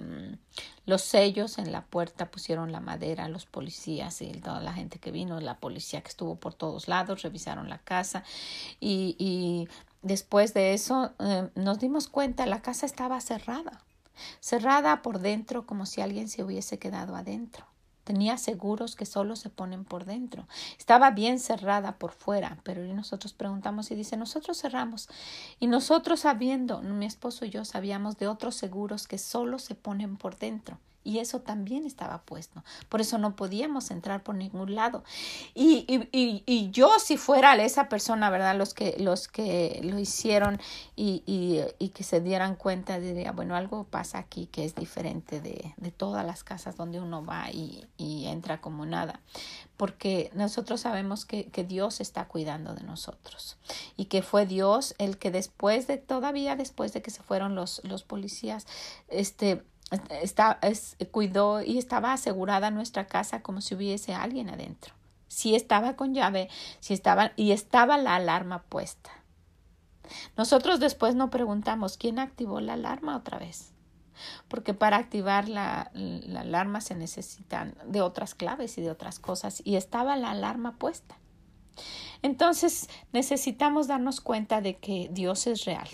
los 0.87 1.02
sellos 1.02 1.58
en 1.58 1.72
la 1.72 1.85
puerta, 1.85 2.30
pusieron 2.30 2.72
la 2.72 2.80
madera, 2.80 3.28
los 3.28 3.46
policías 3.46 4.22
y 4.22 4.32
toda 4.32 4.61
la 4.61 4.72
gente 4.72 4.98
que 4.98 5.11
vino, 5.11 5.40
la 5.40 5.58
policía 5.58 6.00
que 6.00 6.08
estuvo 6.08 6.37
por 6.37 6.54
todos 6.54 6.88
lados, 6.88 7.22
revisaron 7.22 7.68
la 7.68 7.78
casa 7.78 8.24
y, 8.80 9.16
y 9.18 9.68
después 10.02 10.54
de 10.54 10.74
eso 10.74 11.12
eh, 11.18 11.48
nos 11.54 11.78
dimos 11.78 12.08
cuenta, 12.08 12.46
la 12.46 12.62
casa 12.62 12.87
estaba 12.87 13.20
cerrada, 13.20 13.82
cerrada 14.40 15.02
por 15.02 15.20
dentro 15.20 15.66
como 15.66 15.87
si 15.87 16.00
alguien 16.00 16.28
se 16.28 16.42
hubiese 16.42 16.78
quedado 16.78 17.16
adentro. 17.16 17.71
Tenía 18.04 18.36
seguros 18.36 18.96
que 18.96 19.06
solo 19.06 19.36
se 19.36 19.50
ponen 19.50 19.84
por 19.84 20.04
dentro. 20.04 20.46
Estaba 20.78 21.10
bien 21.10 21.38
cerrada 21.38 21.98
por 21.98 22.12
fuera, 22.12 22.58
pero 22.62 22.82
nosotros 22.94 23.32
preguntamos 23.32 23.90
y 23.90 23.94
dice, 23.94 24.16
nosotros 24.16 24.60
cerramos. 24.60 25.08
Y 25.60 25.66
nosotros 25.66 26.20
sabiendo, 26.20 26.82
mi 26.82 27.06
esposo 27.06 27.44
y 27.44 27.50
yo 27.50 27.64
sabíamos 27.64 28.18
de 28.18 28.28
otros 28.28 28.54
seguros 28.54 29.06
que 29.06 29.18
solo 29.18 29.58
se 29.58 29.74
ponen 29.74 30.16
por 30.16 30.36
dentro 30.36 30.78
y 31.04 31.18
eso 31.18 31.40
también 31.40 31.86
estaba 31.86 32.22
puesto. 32.22 32.62
Por 32.88 33.00
eso 33.00 33.18
no 33.18 33.36
podíamos 33.36 33.90
entrar 33.90 34.22
por 34.22 34.34
ningún 34.34 34.74
lado. 34.74 35.04
Y, 35.54 35.84
y, 35.88 36.42
y, 36.46 36.70
yo, 36.70 36.98
si 36.98 37.16
fuera 37.16 37.54
esa 37.62 37.88
persona, 37.88 38.30
¿verdad? 38.30 38.56
Los 38.56 38.74
que, 38.74 38.96
los 38.98 39.28
que 39.28 39.80
lo 39.82 39.98
hicieron 39.98 40.60
y, 40.96 41.22
y, 41.26 41.88
que 41.90 42.04
se 42.04 42.20
dieran 42.20 42.56
cuenta, 42.56 42.98
diría, 42.98 43.32
bueno, 43.32 43.54
algo 43.54 43.84
pasa 43.84 44.18
aquí 44.18 44.46
que 44.46 44.64
es 44.64 44.74
diferente 44.74 45.40
de, 45.40 45.74
de 45.76 45.90
todas 45.90 46.24
las 46.24 46.44
casas 46.44 46.76
donde 46.76 47.00
uno 47.00 47.24
va 47.24 47.50
y, 47.50 47.84
y 47.96 48.26
entra 48.26 48.60
como 48.60 48.86
nada. 48.86 49.20
Porque 49.76 50.30
nosotros 50.34 50.80
sabemos 50.82 51.26
que, 51.26 51.46
que 51.46 51.64
Dios 51.64 52.00
está 52.00 52.26
cuidando 52.26 52.74
de 52.74 52.82
nosotros. 52.82 53.58
Y 53.96 54.06
que 54.06 54.22
fue 54.22 54.46
Dios 54.46 54.94
el 54.98 55.18
que 55.18 55.30
después 55.30 55.86
de, 55.86 55.98
todavía 55.98 56.56
después 56.56 56.92
de 56.92 57.02
que 57.02 57.10
se 57.10 57.22
fueron 57.22 57.54
los, 57.54 57.80
los 57.84 58.04
policías, 58.04 58.66
este, 59.08 59.64
está, 60.20 60.59
es, 60.62 60.96
cuidó 61.11 61.62
y 61.62 61.78
estaba 61.78 62.12
asegurada 62.12 62.70
nuestra 62.70 63.07
casa 63.07 63.42
como 63.42 63.61
si 63.61 63.74
hubiese 63.74 64.14
alguien 64.14 64.50
adentro. 64.50 64.94
Si 65.28 65.55
estaba 65.55 65.96
con 65.96 66.14
llave, 66.14 66.48
si 66.81 66.94
estaba 66.94 67.33
y 67.37 67.52
estaba 67.52 67.96
la 67.98 68.16
alarma 68.16 68.62
puesta. 68.62 69.11
Nosotros 70.37 70.81
después 70.81 71.14
no 71.14 71.31
preguntamos 71.31 71.96
quién 71.96 72.18
activó 72.18 72.61
la 72.61 72.74
alarma 72.74 73.16
otra 73.16 73.38
vez, 73.38 73.72
porque 74.48 74.74
para 74.74 74.98
activar 74.98 75.48
la, 75.48 75.90
la 75.94 76.40
alarma 76.40 76.81
se 76.81 76.94
necesitan 76.94 77.74
de 77.87 78.02
otras 78.02 78.35
claves 78.35 78.76
y 78.76 78.83
de 78.83 78.90
otras 78.90 79.18
cosas 79.18 79.62
y 79.64 79.76
estaba 79.76 80.16
la 80.16 80.33
alarma 80.33 80.76
puesta. 80.76 81.16
Entonces 82.20 82.88
necesitamos 83.12 83.87
darnos 83.87 84.20
cuenta 84.20 84.61
de 84.61 84.76
que 84.76 85.09
Dios 85.11 85.46
es 85.46 85.64
real 85.64 85.88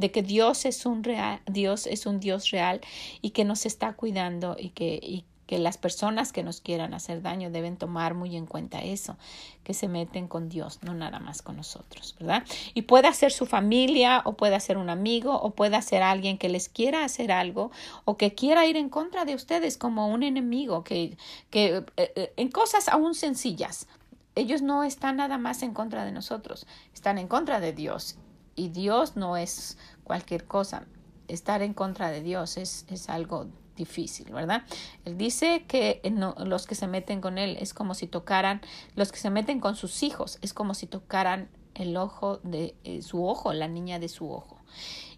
de 0.00 0.10
que 0.10 0.22
Dios 0.22 0.64
es 0.64 0.86
un 0.86 1.04
real, 1.04 1.40
Dios 1.46 1.86
es 1.86 2.06
un 2.06 2.20
Dios 2.20 2.50
real 2.50 2.80
y 3.20 3.30
que 3.30 3.44
nos 3.44 3.66
está 3.66 3.92
cuidando 3.92 4.56
y 4.58 4.70
que, 4.70 4.98
y 5.02 5.24
que 5.50 5.58
las 5.58 5.78
personas 5.78 6.32
que 6.32 6.44
nos 6.44 6.60
quieran 6.60 6.94
hacer 6.94 7.22
daño 7.22 7.50
deben 7.50 7.76
tomar 7.76 8.14
muy 8.14 8.36
en 8.36 8.46
cuenta 8.46 8.82
eso, 8.82 9.16
que 9.64 9.74
se 9.74 9.88
meten 9.88 10.28
con 10.28 10.48
Dios, 10.48 10.78
no 10.82 10.94
nada 10.94 11.18
más 11.18 11.42
con 11.42 11.56
nosotros, 11.56 12.14
¿verdad? 12.20 12.44
Y 12.72 12.82
puede 12.82 13.12
ser 13.14 13.32
su 13.32 13.46
familia 13.46 14.22
o 14.24 14.34
puede 14.34 14.60
ser 14.60 14.78
un 14.78 14.88
amigo 14.88 15.34
o 15.34 15.50
puede 15.50 15.82
ser 15.82 16.04
alguien 16.04 16.38
que 16.38 16.48
les 16.48 16.68
quiera 16.68 17.04
hacer 17.04 17.32
algo 17.32 17.72
o 18.04 18.16
que 18.16 18.32
quiera 18.32 18.64
ir 18.64 18.76
en 18.76 18.88
contra 18.88 19.24
de 19.24 19.34
ustedes 19.34 19.76
como 19.76 20.06
un 20.06 20.22
enemigo, 20.22 20.84
que, 20.84 21.18
que 21.50 21.84
eh, 21.96 22.12
eh, 22.14 22.32
en 22.36 22.48
cosas 22.48 22.88
aún 22.88 23.16
sencillas. 23.16 23.88
Ellos 24.36 24.62
no 24.62 24.84
están 24.84 25.16
nada 25.16 25.36
más 25.36 25.64
en 25.64 25.74
contra 25.74 26.04
de 26.04 26.12
nosotros, 26.12 26.68
están 26.94 27.18
en 27.18 27.26
contra 27.26 27.58
de 27.58 27.72
Dios. 27.72 28.19
Y 28.60 28.68
Dios 28.68 29.16
no 29.16 29.38
es 29.38 29.78
cualquier 30.04 30.44
cosa. 30.44 30.84
Estar 31.28 31.62
en 31.62 31.72
contra 31.72 32.10
de 32.10 32.20
Dios 32.20 32.58
es, 32.58 32.84
es 32.88 33.08
algo 33.08 33.46
difícil, 33.74 34.30
¿verdad? 34.34 34.64
Él 35.06 35.16
dice 35.16 35.64
que 35.66 36.02
los 36.44 36.66
que 36.66 36.74
se 36.74 36.86
meten 36.86 37.22
con 37.22 37.38
él 37.38 37.56
es 37.58 37.72
como 37.72 37.94
si 37.94 38.06
tocaran, 38.06 38.60
los 38.96 39.12
que 39.12 39.18
se 39.18 39.30
meten 39.30 39.60
con 39.60 39.76
sus 39.76 40.02
hijos 40.02 40.38
es 40.42 40.52
como 40.52 40.74
si 40.74 40.86
tocaran 40.86 41.48
el 41.74 41.96
ojo 41.96 42.36
de 42.42 42.74
eh, 42.84 43.00
su 43.00 43.24
ojo, 43.24 43.54
la 43.54 43.66
niña 43.66 43.98
de 43.98 44.10
su 44.10 44.30
ojo. 44.30 44.58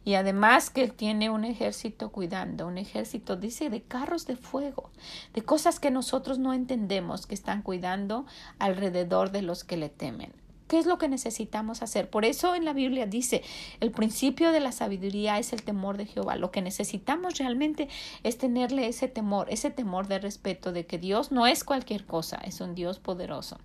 Y 0.05 0.15
además 0.15 0.71
que 0.71 0.85
él 0.85 0.93
tiene 0.93 1.29
un 1.29 1.45
ejército 1.45 2.13
cuidando, 2.13 2.69
un 2.69 2.79
ejército, 2.79 3.35
dice, 3.35 3.71
de 3.71 3.83
carros 3.83 4.25
de 4.27 4.37
fuego, 4.37 4.93
de 5.35 5.43
cosas 5.43 5.81
que 5.81 5.91
nosotros 5.91 6.39
no 6.39 6.53
entendemos 6.53 7.27
que 7.27 7.35
están 7.35 7.63
cuidando 7.63 8.25
alrededor 8.61 9.33
de 9.33 9.43
los 9.43 9.65
que 9.65 9.77
le 9.77 9.89
temen. 9.89 10.33
¿Qué 10.73 10.79
es 10.79 10.87
lo 10.87 10.97
que 10.97 11.07
necesitamos 11.07 11.83
hacer? 11.83 12.09
Por 12.09 12.25
eso 12.25 12.55
en 12.55 12.65
la 12.65 12.73
Biblia 12.73 13.05
dice, 13.05 13.43
el 13.81 13.91
principio 13.91 14.53
de 14.53 14.61
la 14.61 14.73
sabiduría 14.73 15.39
es 15.39 15.53
el 15.53 15.63
temor 15.63 15.99
de 15.99 16.07
Jehová. 16.07 16.37
Lo 16.37 16.51
que 16.51 16.63
necesitamos 16.63 17.37
realmente 17.37 17.91
es 18.23 18.39
tenerle 18.39 18.87
ese 18.87 19.07
temor, 19.07 19.51
ese 19.51 19.71
temor 19.71 20.09
de 20.09 20.19
respeto 20.19 20.73
de 20.73 20.87
que 20.87 20.97
Dios 20.97 21.31
no 21.31 21.47
es 21.47 21.63
cualquier 21.63 22.07
cosa, 22.07 22.39
es 22.39 22.63
un 22.63 22.75
Dios 22.75 23.01
poderoso. 23.01 23.59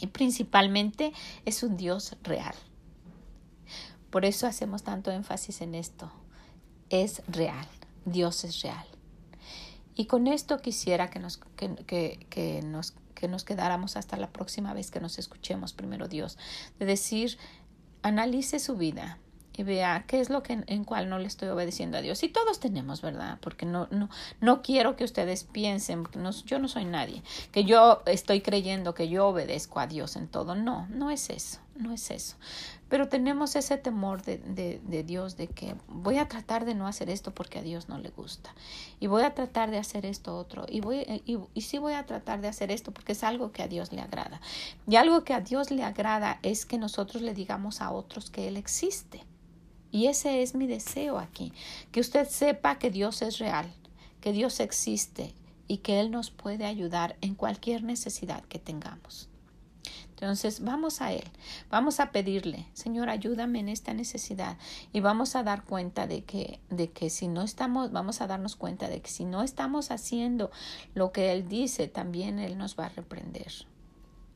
Y 0.00 0.06
principalmente 0.06 1.12
es 1.44 1.62
un 1.62 1.76
Dios 1.76 2.16
real. 2.22 2.54
Por 4.08 4.24
eso 4.24 4.46
hacemos 4.46 4.84
tanto 4.84 5.10
énfasis 5.10 5.60
en 5.60 5.74
esto. 5.74 6.10
Es 6.88 7.22
real. 7.28 7.68
Dios 8.06 8.44
es 8.44 8.62
real. 8.62 8.86
Y 9.94 10.06
con 10.06 10.26
esto 10.28 10.62
quisiera 10.62 11.10
que 11.10 11.18
nos, 11.18 11.40
que, 11.56 12.26
que 12.30 12.62
nos 12.62 12.94
que 13.22 13.28
nos 13.28 13.44
quedáramos 13.44 13.96
hasta 13.96 14.16
la 14.16 14.32
próxima 14.32 14.74
vez 14.74 14.90
que 14.90 14.98
nos 14.98 15.16
escuchemos, 15.16 15.72
primero 15.72 16.08
Dios, 16.08 16.38
de 16.80 16.86
decir, 16.86 17.38
analice 18.02 18.58
su 18.58 18.74
vida 18.74 19.20
y 19.56 19.62
vea 19.62 20.04
qué 20.06 20.20
es 20.20 20.30
lo 20.30 20.42
que 20.42 20.64
en, 20.66 20.84
cual 20.84 21.08
no 21.08 21.18
le 21.18 21.26
estoy 21.26 21.48
obedeciendo 21.48 21.98
a 21.98 22.00
Dios. 22.00 22.22
Y 22.22 22.28
todos 22.28 22.60
tenemos, 22.60 23.02
¿verdad? 23.02 23.38
Porque 23.40 23.66
no, 23.66 23.86
no, 23.90 24.08
no 24.40 24.62
quiero 24.62 24.96
que 24.96 25.04
ustedes 25.04 25.44
piensen, 25.44 26.04
que 26.04 26.18
yo 26.46 26.58
no 26.58 26.68
soy 26.68 26.84
nadie, 26.84 27.22
que 27.50 27.64
yo 27.64 28.02
estoy 28.06 28.40
creyendo 28.40 28.94
que 28.94 29.08
yo 29.08 29.28
obedezco 29.28 29.80
a 29.80 29.86
Dios 29.86 30.16
en 30.16 30.28
todo. 30.28 30.54
No, 30.54 30.86
no 30.88 31.10
es 31.10 31.30
eso, 31.30 31.58
no 31.76 31.92
es 31.92 32.10
eso. 32.10 32.36
Pero 32.88 33.08
tenemos 33.08 33.56
ese 33.56 33.78
temor 33.78 34.22
de, 34.22 34.36
de, 34.36 35.02
Dios 35.02 35.38
de 35.38 35.48
que 35.48 35.74
voy 35.88 36.18
a 36.18 36.28
tratar 36.28 36.66
de 36.66 36.74
no 36.74 36.86
hacer 36.86 37.08
esto 37.08 37.32
porque 37.32 37.58
a 37.58 37.62
Dios 37.62 37.88
no 37.88 37.98
le 37.98 38.10
gusta. 38.10 38.54
Y 39.00 39.06
voy 39.06 39.22
a 39.22 39.34
tratar 39.34 39.70
de 39.70 39.78
hacer 39.78 40.04
esto 40.04 40.36
otro. 40.36 40.66
Y, 40.68 40.82
voy, 40.82 40.98
y, 41.24 41.38
y 41.54 41.60
sí 41.62 41.78
voy 41.78 41.94
a 41.94 42.04
tratar 42.04 42.42
de 42.42 42.48
hacer 42.48 42.70
esto 42.70 42.92
porque 42.92 43.12
es 43.12 43.24
algo 43.24 43.50
que 43.50 43.62
a 43.62 43.68
Dios 43.68 43.92
le 43.92 44.02
agrada. 44.02 44.42
Y 44.86 44.96
algo 44.96 45.24
que 45.24 45.32
a 45.32 45.40
Dios 45.40 45.70
le 45.70 45.84
agrada 45.84 46.38
es 46.42 46.66
que 46.66 46.76
nosotros 46.76 47.22
le 47.22 47.32
digamos 47.32 47.80
a 47.80 47.90
otros 47.90 48.28
que 48.28 48.46
Él 48.46 48.58
existe. 48.58 49.24
Y 49.92 50.06
ese 50.06 50.42
es 50.42 50.54
mi 50.54 50.66
deseo 50.66 51.18
aquí, 51.18 51.52
que 51.92 52.00
usted 52.00 52.26
sepa 52.26 52.78
que 52.78 52.90
Dios 52.90 53.20
es 53.20 53.38
real, 53.38 53.70
que 54.22 54.32
Dios 54.32 54.58
existe 54.58 55.34
y 55.68 55.78
que 55.78 56.00
Él 56.00 56.10
nos 56.10 56.30
puede 56.30 56.64
ayudar 56.64 57.16
en 57.20 57.34
cualquier 57.34 57.84
necesidad 57.84 58.42
que 58.44 58.58
tengamos. 58.58 59.28
Entonces 60.08 60.60
vamos 60.60 61.02
a 61.02 61.12
Él, 61.12 61.24
vamos 61.68 62.00
a 62.00 62.10
pedirle, 62.10 62.66
Señor, 62.72 63.10
ayúdame 63.10 63.58
en 63.58 63.68
esta 63.68 63.92
necesidad 63.92 64.56
y 64.92 65.00
vamos 65.00 65.36
a 65.36 65.42
dar 65.42 65.64
cuenta 65.64 66.06
de 66.06 66.24
que, 66.24 66.60
de 66.70 66.90
que 66.90 67.10
si 67.10 67.28
no 67.28 67.42
estamos, 67.42 67.92
vamos 67.92 68.20
a 68.20 68.26
darnos 68.28 68.56
cuenta 68.56 68.88
de 68.88 69.02
que 69.02 69.10
si 69.10 69.24
no 69.24 69.42
estamos 69.42 69.90
haciendo 69.90 70.50
lo 70.94 71.12
que 71.12 71.32
Él 71.32 71.48
dice, 71.48 71.88
también 71.88 72.38
Él 72.38 72.56
nos 72.56 72.78
va 72.78 72.86
a 72.86 72.90
reprender. 72.90 73.52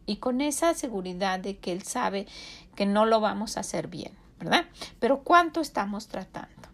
Y 0.07 0.16
con 0.16 0.40
esa 0.40 0.75
seguridad 0.75 1.38
de 1.40 1.57
que 1.57 1.73
Él 1.73 1.83
sabe 1.83 2.27
que 2.75 2.85
no 2.85 3.07
lo 3.07 3.21
vamos 3.21 3.57
a 3.57 3.61
hacer 3.61 3.87
bien, 3.87 4.12
¿verdad? 4.38 4.64
Pero 4.99 5.22
¿cuánto 5.22 5.61
estamos 5.61 6.09
tratando? 6.09 6.68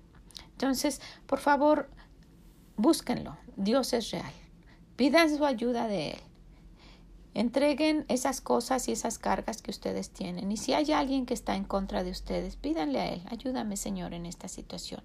Entonces, 0.53 1.01
por 1.27 1.41
favor, 1.41 1.91
búsquenlo. 2.77 3.37
Dios 3.57 3.93
es 3.93 4.11
real. 4.11 4.33
Pidan 4.97 5.37
su 5.37 5.45
ayuda 5.45 5.89
de 5.89 6.11
Él. 6.11 6.21
Entreguen 7.35 8.05
esas 8.09 8.41
cosas 8.41 8.89
y 8.89 8.93
esas 8.93 9.19
cargas 9.19 9.63
que 9.63 9.71
ustedes 9.71 10.11
tienen. 10.11 10.53
Y 10.53 10.59
si 10.59 10.75
hay 10.75 10.93
alguien 10.93 11.25
que 11.25 11.35
está 11.35 11.57
en 11.57 11.65
contra 11.65 12.05
de 12.05 12.11
ustedes, 12.11 12.57
pídanle 12.57 13.01
a 13.01 13.09
Él, 13.09 13.23
ayúdame 13.31 13.77
Señor 13.77 14.13
en 14.13 14.27
esta 14.27 14.49
situación. 14.49 15.03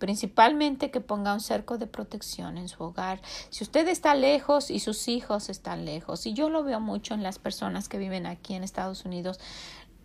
Principalmente 0.00 0.90
que 0.90 1.00
ponga 1.00 1.32
un 1.32 1.40
cerco 1.40 1.78
de 1.78 1.86
protección 1.86 2.58
en 2.58 2.68
su 2.68 2.82
hogar. 2.82 3.22
Si 3.50 3.62
usted 3.62 3.86
está 3.86 4.16
lejos 4.16 4.72
y 4.72 4.80
sus 4.80 5.06
hijos 5.06 5.48
están 5.48 5.84
lejos, 5.84 6.26
y 6.26 6.34
yo 6.34 6.50
lo 6.50 6.64
veo 6.64 6.80
mucho 6.80 7.14
en 7.14 7.22
las 7.22 7.38
personas 7.38 7.88
que 7.88 7.98
viven 7.98 8.26
aquí 8.26 8.54
en 8.54 8.64
Estados 8.64 9.04
Unidos, 9.04 9.38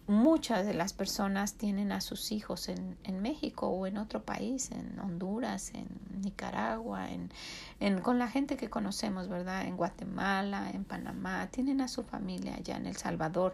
muchas 0.08 0.66
de 0.66 0.74
las 0.74 0.94
personas 0.94 1.56
tienen 1.56 1.92
a 1.92 2.00
sus 2.00 2.32
hijos 2.32 2.70
en, 2.70 2.98
en, 3.04 3.22
México 3.22 3.68
o 3.68 3.86
en 3.88 3.98
otro 3.98 4.24
país, 4.24 4.72
en 4.72 4.98
Honduras, 5.00 5.72
en 5.74 5.88
Nicaragua, 6.22 7.12
en, 7.12 7.30
en, 7.80 8.00
con 8.00 8.18
la 8.18 8.30
gente 8.30 8.56
que 8.56 8.70
conocemos, 8.70 9.28
¿verdad? 9.28 9.66
En 9.66 9.76
Guatemala, 9.76 10.72
en 10.74 10.86
Panamá, 10.86 11.48
tienen 11.52 11.82
a 11.82 11.90
su 11.90 12.04
familia 12.04 12.56
allá 12.56 12.78
en 12.78 12.88
El 12.88 12.96
Salvador 12.96 13.54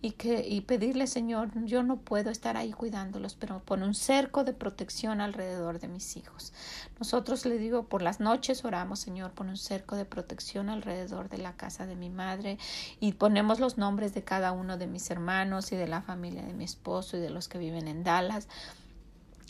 y, 0.00 0.12
que, 0.12 0.46
y 0.46 0.62
pedirle, 0.62 1.06
Señor, 1.06 1.50
yo 1.66 1.84
no 1.84 1.98
puedo 1.98 2.30
estar 2.30 2.56
ahí 2.56 2.72
cuidándolos, 2.72 3.34
pero 3.34 3.60
pon 3.60 3.84
un 3.84 3.94
cerco 3.94 4.42
de 4.42 4.52
protección 4.52 5.20
alrededor 5.20 5.78
de 5.78 5.88
mis 5.88 6.16
hijos. 6.16 6.52
Nosotros 6.98 7.46
le 7.46 7.58
digo, 7.58 7.84
por 7.84 8.02
las 8.02 8.18
noches 8.18 8.64
oramos, 8.64 8.98
Señor, 8.98 9.30
pon 9.32 9.48
un 9.48 9.56
cerco 9.56 9.94
de 9.94 10.04
protección 10.04 10.68
alrededor 10.68 11.28
de 11.28 11.38
la 11.38 11.52
casa 11.52 11.86
de 11.86 11.94
mi 11.94 12.10
madre 12.10 12.58
y 12.98 13.12
ponemos 13.12 13.60
los 13.60 13.78
nombres 13.78 14.14
de 14.14 14.24
cada 14.24 14.50
uno 14.50 14.78
de 14.78 14.88
mis 14.88 15.10
hermanos 15.10 15.70
y 15.70 15.76
de 15.76 15.91
la 15.92 16.02
familia 16.02 16.42
de 16.42 16.54
mi 16.54 16.64
esposo 16.64 17.16
y 17.16 17.20
de 17.20 17.30
los 17.30 17.48
que 17.48 17.58
viven 17.58 17.86
en 17.86 18.02
Dallas. 18.02 18.48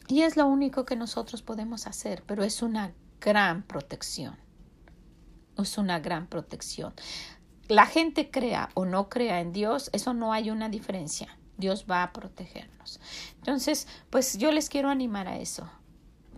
Y 0.09 0.22
es 0.22 0.37
lo 0.37 0.46
único 0.46 0.85
que 0.85 0.96
nosotros 0.96 1.40
podemos 1.40 1.87
hacer, 1.87 2.22
pero 2.26 2.42
es 2.44 2.61
una 2.61 2.92
gran 3.20 3.62
protección. 3.62 4.37
Es 5.57 5.78
una 5.78 6.00
gran 6.00 6.26
protección. 6.26 6.92
La 7.68 7.87
gente 7.87 8.31
crea 8.31 8.68
o 8.74 8.85
no 8.85 9.09
crea 9.09 9.40
en 9.40 9.52
Dios, 9.52 9.88
eso 9.92 10.12
no 10.12 10.33
hay 10.33 10.50
una 10.50 10.68
diferencia. 10.68 11.38
Dios 11.57 11.87
va 11.88 12.02
a 12.02 12.12
protegernos. 12.12 13.00
Entonces, 13.37 13.87
pues 14.11 14.37
yo 14.37 14.50
les 14.50 14.68
quiero 14.68 14.88
animar 14.90 15.28
a 15.28 15.38
eso. 15.38 15.70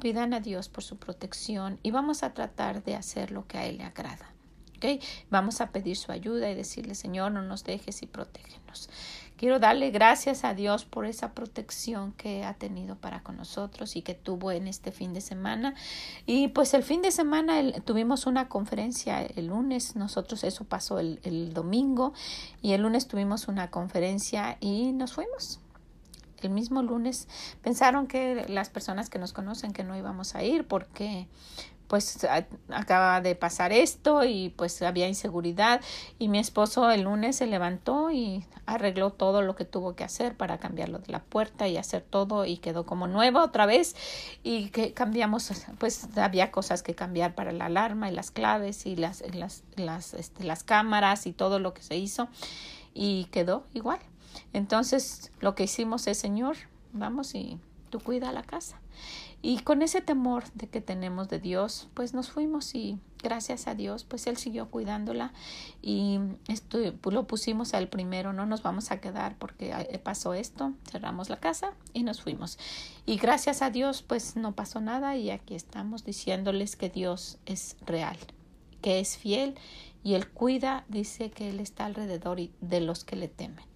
Pidan 0.01 0.35
a 0.35 0.41
Dios 0.41 0.69
por 0.69 0.85
su 0.85 0.99
protección 0.99 1.81
y 1.83 1.91
vamos 1.91 2.23
a 2.23 2.35
tratar 2.35 2.85
de 2.85 2.95
hacer 2.95 3.31
lo 3.31 3.47
que 3.47 3.57
a 3.57 3.67
Él 3.67 3.79
le 3.79 3.85
agrada. 3.85 4.35
¿okay? 4.77 5.01
Vamos 5.31 5.61
a 5.61 5.71
pedir 5.71 5.97
su 5.97 6.13
ayuda 6.13 6.51
y 6.51 6.55
decirle, 6.55 6.95
Señor, 6.95 7.33
no 7.33 7.43
nos 7.43 7.65
dejes 7.65 8.03
y 8.03 8.07
protégenos. 8.07 8.91
Quiero 9.37 9.59
darle 9.59 9.91
gracias 9.91 10.45
a 10.45 10.55
Dios 10.55 10.85
por 10.85 11.07
esa 11.07 11.33
protección 11.33 12.13
que 12.13 12.45
ha 12.45 12.55
tenido 12.55 12.95
para 12.97 13.23
con 13.23 13.37
nosotros 13.37 13.97
y 13.97 14.03
que 14.03 14.15
tuvo 14.15 14.53
en 14.53 14.69
este 14.69 14.93
fin 14.93 15.13
de 15.13 15.21
semana. 15.21 15.75
Y 16.25 16.49
pues 16.49 16.73
el 16.73 16.85
fin 16.85 17.03
de 17.03 17.11
semana 17.11 17.61
tuvimos 17.85 18.27
una 18.27 18.49
conferencia 18.49 19.23
el 19.23 19.49
lunes, 19.49 19.97
nosotros 19.97 20.45
eso 20.45 20.65
pasó 20.65 21.01
el, 21.01 21.19
el 21.25 21.53
domingo 21.53 22.13
y 22.63 22.73
el 22.73 22.83
lunes 22.83 23.09
tuvimos 23.09 23.49
una 23.49 23.71
conferencia 23.71 24.57
y 24.61 24.93
nos 24.93 25.15
fuimos 25.15 25.61
el 26.45 26.51
mismo 26.51 26.83
lunes 26.83 27.27
pensaron 27.63 28.07
que 28.07 28.47
las 28.49 28.69
personas 28.69 29.11
que 29.11 29.19
nos 29.19 29.33
conocen 29.33 29.73
que 29.73 29.83
no 29.83 29.97
íbamos 29.97 30.35
a 30.35 30.43
ir 30.43 30.67
porque 30.67 31.27
pues 31.95 32.27
acaba 32.71 33.21
de 33.21 33.37
pasar 33.37 33.73
esto 33.73 34.25
y 34.25 34.49
pues 34.57 34.83
había 34.83 35.07
inseguridad. 35.07 35.81
Y 36.19 36.27
mi 36.27 36.41
esposo 36.41 36.91
el 36.91 37.03
lunes 37.03 37.37
se 37.37 37.47
levantó 37.47 38.11
y 38.11 38.45
arregló 38.67 39.13
todo 39.13 39.43
lo 39.43 39.55
que 39.55 39.65
tuvo 39.65 39.95
que 39.95 40.03
hacer 40.03 40.37
para 40.37 40.59
cambiarlo 40.59 40.99
de 40.99 41.13
la 41.13 41.23
puerta 41.23 41.69
y 41.69 41.77
hacer 41.77 42.03
todo 42.03 42.47
y 42.47 42.57
quedó 42.57 42.85
como 42.85 43.07
nuevo 43.07 43.39
otra 43.39 43.65
vez. 43.65 43.95
Y 44.43 44.71
que 44.71 44.93
cambiamos 44.93 45.53
pues 45.79 46.09
había 46.17 46.51
cosas 46.51 46.83
que 46.83 46.97
cambiar 46.97 47.37
para 47.37 47.53
la 47.53 47.67
alarma 47.67 48.11
y 48.11 48.13
las 48.13 48.33
claves 48.33 48.87
y 48.87 48.97
las 48.97 49.23
las 49.33 49.63
las, 49.77 50.15
este, 50.15 50.43
las 50.43 50.65
cámaras 50.65 51.29
y 51.29 51.33
todo 51.33 51.61
lo 51.61 51.75
que 51.75 51.85
se 51.85 51.97
hizo. 51.97 52.27
Y 52.93 53.27
quedó 53.27 53.63
igual. 53.73 54.01
Entonces 54.53 55.31
lo 55.39 55.55
que 55.55 55.63
hicimos 55.63 56.09
es 56.09 56.19
Señor 56.19 56.57
vamos 56.93 57.37
y 57.37 57.61
tú 57.91 58.01
cuida 58.01 58.33
la 58.33 58.43
casa 58.43 58.81
Y 59.47 59.59
con 59.59 59.83
ese 59.83 60.01
temor 60.01 60.45
de 60.55 60.69
que 60.69 60.81
tenemos 60.81 61.29
de 61.29 61.39
Dios, 61.39 61.89
pues 61.93 62.15
nos 62.15 62.31
fuimos 62.31 62.75
y 62.75 62.99
gracias 63.23 63.67
a 63.67 63.75
Dios, 63.75 64.03
pues 64.03 64.27
Él 64.27 64.39
siguió 64.39 64.71
cuidándola 64.71 65.35
y 65.83 66.19
esto, 66.49 66.79
lo 67.11 67.27
pusimos 67.27 67.75
al 67.75 67.89
primero, 67.89 68.33
no 68.33 68.47
nos 68.47 68.63
vamos 68.63 68.91
a 68.91 69.03
quedar 69.03 69.37
porque 69.37 70.01
pasó 70.03 70.33
esto, 70.33 70.73
cerramos 70.91 71.29
la 71.29 71.41
casa 71.41 71.75
y 71.93 72.05
nos 72.05 72.23
fuimos. 72.23 72.59
Y 73.05 73.19
gracias 73.19 73.61
a 73.61 73.69
Dios, 73.69 74.01
pues 74.01 74.35
no 74.35 74.55
pasó 74.55 74.81
nada 74.81 75.15
y 75.19 75.29
aquí 75.29 75.55
estamos 75.55 76.07
diciéndoles 76.07 76.75
que 76.75 76.89
Dios 76.89 77.37
es 77.45 77.77
real, 77.85 78.17
que 78.81 78.99
es 78.99 79.19
fiel 79.19 79.57
y 80.03 80.15
Él 80.15 80.27
cuida, 80.27 80.87
dice 80.89 81.31
que 81.31 81.51
Él 81.51 81.61
está 81.61 81.85
alrededor 81.85 82.41
de 82.63 82.81
los 82.81 83.05
que 83.05 83.17
le 83.17 83.29
temen. 83.29 83.67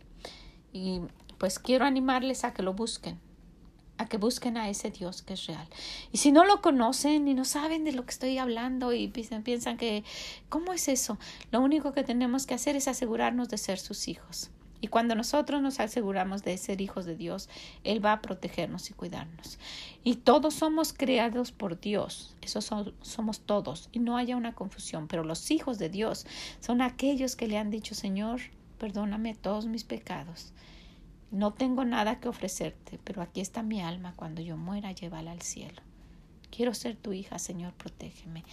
Y 0.72 1.02
pues 1.37 1.59
quiero 1.59 1.85
animarles 1.85 2.44
a 2.44 2.54
que 2.54 2.62
lo 2.62 2.72
busquen, 2.72 3.20
a 3.98 4.06
que 4.06 4.16
busquen 4.16 4.56
a 4.56 4.70
ese 4.70 4.90
Dios 4.90 5.22
que 5.22 5.34
es 5.34 5.46
real. 5.46 5.66
Y 6.12 6.18
si 6.18 6.32
no 6.32 6.44
lo 6.44 6.62
conocen 6.62 7.28
y 7.28 7.34
no 7.34 7.44
saben 7.44 7.84
de 7.84 7.92
lo 7.92 8.04
que 8.04 8.12
estoy 8.12 8.38
hablando 8.38 8.92
y 8.92 9.08
piensan, 9.08 9.76
que, 9.76 10.04
¿cómo 10.48 10.72
es 10.72 10.88
eso? 10.88 11.18
Lo 11.50 11.61
único 11.61 11.92
que 11.92 12.04
tenemos 12.04 12.46
que 12.46 12.54
hacer 12.54 12.76
es 12.76 12.88
asegurarnos 12.88 13.48
de 13.48 13.58
ser 13.58 13.78
sus 13.78 14.08
hijos. 14.08 14.50
Y 14.80 14.87
cuando 14.87 15.16
nosotros 15.16 15.61
nos 15.61 15.80
aseguramos 15.80 16.44
de 16.44 16.56
ser 16.56 16.80
hijos 16.80 17.04
de 17.04 17.16
Dios, 17.16 17.48
Él 17.82 18.04
va 18.04 18.12
a 18.12 18.22
protegernos 18.22 18.88
y 18.90 18.94
cuidarnos. 18.94 19.58
Y 20.04 20.14
todos 20.14 20.54
somos 20.54 20.92
creados 20.92 21.50
por 21.50 21.80
Dios, 21.80 22.37
eso 22.40 22.61
somos 22.61 23.40
todos, 23.40 23.88
y 23.90 23.98
no 23.98 24.16
haya 24.16 24.37
una 24.37 24.54
confusión, 24.54 25.08
pero 25.08 25.24
los 25.24 25.50
hijos 25.50 25.78
de 25.78 25.88
Dios 25.88 26.26
son 26.61 26.80
aquellos 26.80 27.34
que 27.34 27.48
le 27.48 27.58
han 27.58 27.70
dicho, 27.70 27.96
Señor, 27.96 28.40
perdóname 28.78 29.34
todos 29.34 29.66
mis 29.66 29.82
pecados 29.82 30.52
no 31.30 31.52
tengo 31.52 31.84
nada 31.84 32.20
que 32.20 32.28
ofrecerte, 32.28 32.98
pero 33.04 33.22
aquí 33.22 33.40
está 33.40 33.62
mi 33.62 33.80
alma. 33.80 34.14
Cuando 34.16 34.40
yo 34.40 34.56
muera, 34.56 34.92
llévala 34.92 35.32
al 35.32 35.42
cielo. 35.42 35.82
Quiero 36.50 36.72
ser 36.74 36.96
tu 36.96 37.12
hija, 37.12 37.38
Señor, 37.38 37.74
protégeme. 37.74 38.44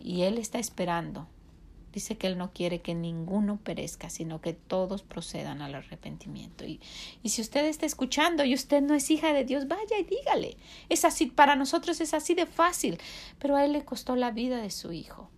Y 0.00 0.22
Él 0.22 0.38
está 0.38 0.58
esperando. 0.58 1.28
Dice 1.92 2.16
que 2.16 2.26
Él 2.26 2.38
no 2.38 2.52
quiere 2.52 2.80
que 2.80 2.94
ninguno 2.94 3.58
perezca, 3.58 4.10
sino 4.10 4.40
que 4.40 4.52
todos 4.52 5.02
procedan 5.02 5.62
al 5.62 5.74
arrepentimiento. 5.74 6.64
Y, 6.64 6.80
y 7.22 7.30
si 7.30 7.42
usted 7.42 7.64
está 7.66 7.86
escuchando 7.86 8.44
y 8.44 8.54
usted 8.54 8.82
no 8.82 8.94
es 8.94 9.10
hija 9.10 9.32
de 9.32 9.44
Dios, 9.44 9.68
vaya 9.68 9.98
y 9.98 10.04
dígale. 10.04 10.56
Es 10.88 11.04
así, 11.04 11.26
para 11.26 11.56
nosotros 11.56 12.00
es 12.00 12.14
así 12.14 12.34
de 12.34 12.46
fácil, 12.46 12.98
pero 13.38 13.56
a 13.56 13.64
Él 13.64 13.72
le 13.72 13.84
costó 13.84 14.16
la 14.16 14.30
vida 14.30 14.58
de 14.58 14.70
su 14.70 14.92
hijo. 14.92 15.30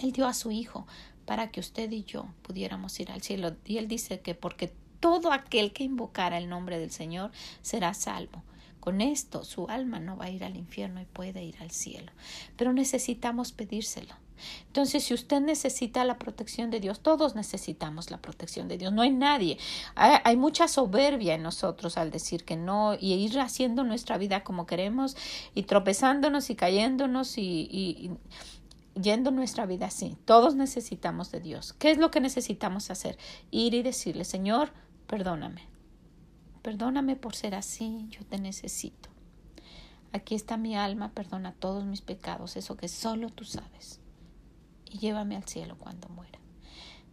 Él 0.00 0.12
dio 0.12 0.26
a 0.26 0.34
su 0.34 0.50
hijo 0.50 0.86
para 1.24 1.50
que 1.50 1.60
usted 1.60 1.90
y 1.90 2.04
yo 2.04 2.26
pudiéramos 2.42 2.98
ir 3.00 3.10
al 3.10 3.22
cielo. 3.22 3.56
Y 3.64 3.78
Él 3.78 3.88
dice 3.88 4.20
que 4.20 4.34
porque 4.34 4.72
todo 5.04 5.32
aquel 5.32 5.74
que 5.74 5.84
invocara 5.84 6.38
el 6.38 6.48
nombre 6.48 6.78
del 6.78 6.90
Señor 6.90 7.30
será 7.60 7.92
salvo. 7.92 8.42
Con 8.80 9.02
esto 9.02 9.44
su 9.44 9.68
alma 9.68 10.00
no 10.00 10.16
va 10.16 10.24
a 10.24 10.30
ir 10.30 10.42
al 10.42 10.56
infierno 10.56 10.98
y 10.98 11.04
puede 11.04 11.44
ir 11.44 11.56
al 11.60 11.72
cielo. 11.72 12.10
Pero 12.56 12.72
necesitamos 12.72 13.52
pedírselo. 13.52 14.14
Entonces, 14.68 15.04
si 15.04 15.12
usted 15.12 15.42
necesita 15.42 16.06
la 16.06 16.18
protección 16.18 16.70
de 16.70 16.80
Dios, 16.80 17.00
todos 17.00 17.34
necesitamos 17.34 18.10
la 18.10 18.16
protección 18.16 18.66
de 18.66 18.78
Dios. 18.78 18.94
No 18.94 19.02
hay 19.02 19.10
nadie. 19.10 19.58
Hay, 19.94 20.38
mucha 20.38 20.68
soberbia 20.68 21.34
en 21.34 21.42
nosotros 21.42 21.98
al 21.98 22.10
decir 22.10 22.44
que 22.44 22.56
no 22.56 22.94
y 22.98 23.12
ir 23.12 23.38
haciendo 23.40 23.84
nuestra 23.84 24.16
vida 24.16 24.42
como 24.42 24.64
queremos 24.64 25.18
y 25.54 25.64
tropezándonos 25.64 26.48
y 26.48 26.56
cayéndonos 26.56 27.36
y, 27.36 28.10
yendo 28.98 29.30
nuestra 29.32 29.66
vida 29.66 29.86
así. 29.86 30.16
Todos 30.24 30.54
necesitamos 30.54 31.30
de 31.30 31.40
Dios. 31.40 31.74
¿Qué 31.74 31.90
es 31.90 31.98
lo 31.98 32.10
que 32.10 32.20
necesitamos 32.20 32.90
hacer? 32.90 33.18
Ir 33.50 33.74
y 33.74 33.82
decirle, 33.82 34.24
Señor, 34.24 34.72
Perdóname. 35.06 35.62
Perdóname 36.62 37.16
por 37.16 37.34
ser 37.34 37.54
así, 37.54 38.06
yo 38.08 38.24
te 38.24 38.38
necesito. 38.38 39.10
Aquí 40.12 40.34
está 40.34 40.56
mi 40.56 40.76
alma, 40.76 41.10
perdona 41.12 41.52
todos 41.52 41.84
mis 41.84 42.00
pecados, 42.00 42.56
eso 42.56 42.76
que 42.76 42.88
solo 42.88 43.30
tú 43.30 43.44
sabes. 43.44 44.00
Y 44.86 44.98
llévame 44.98 45.36
al 45.36 45.44
cielo 45.44 45.76
cuando 45.78 46.08
muera. 46.08 46.38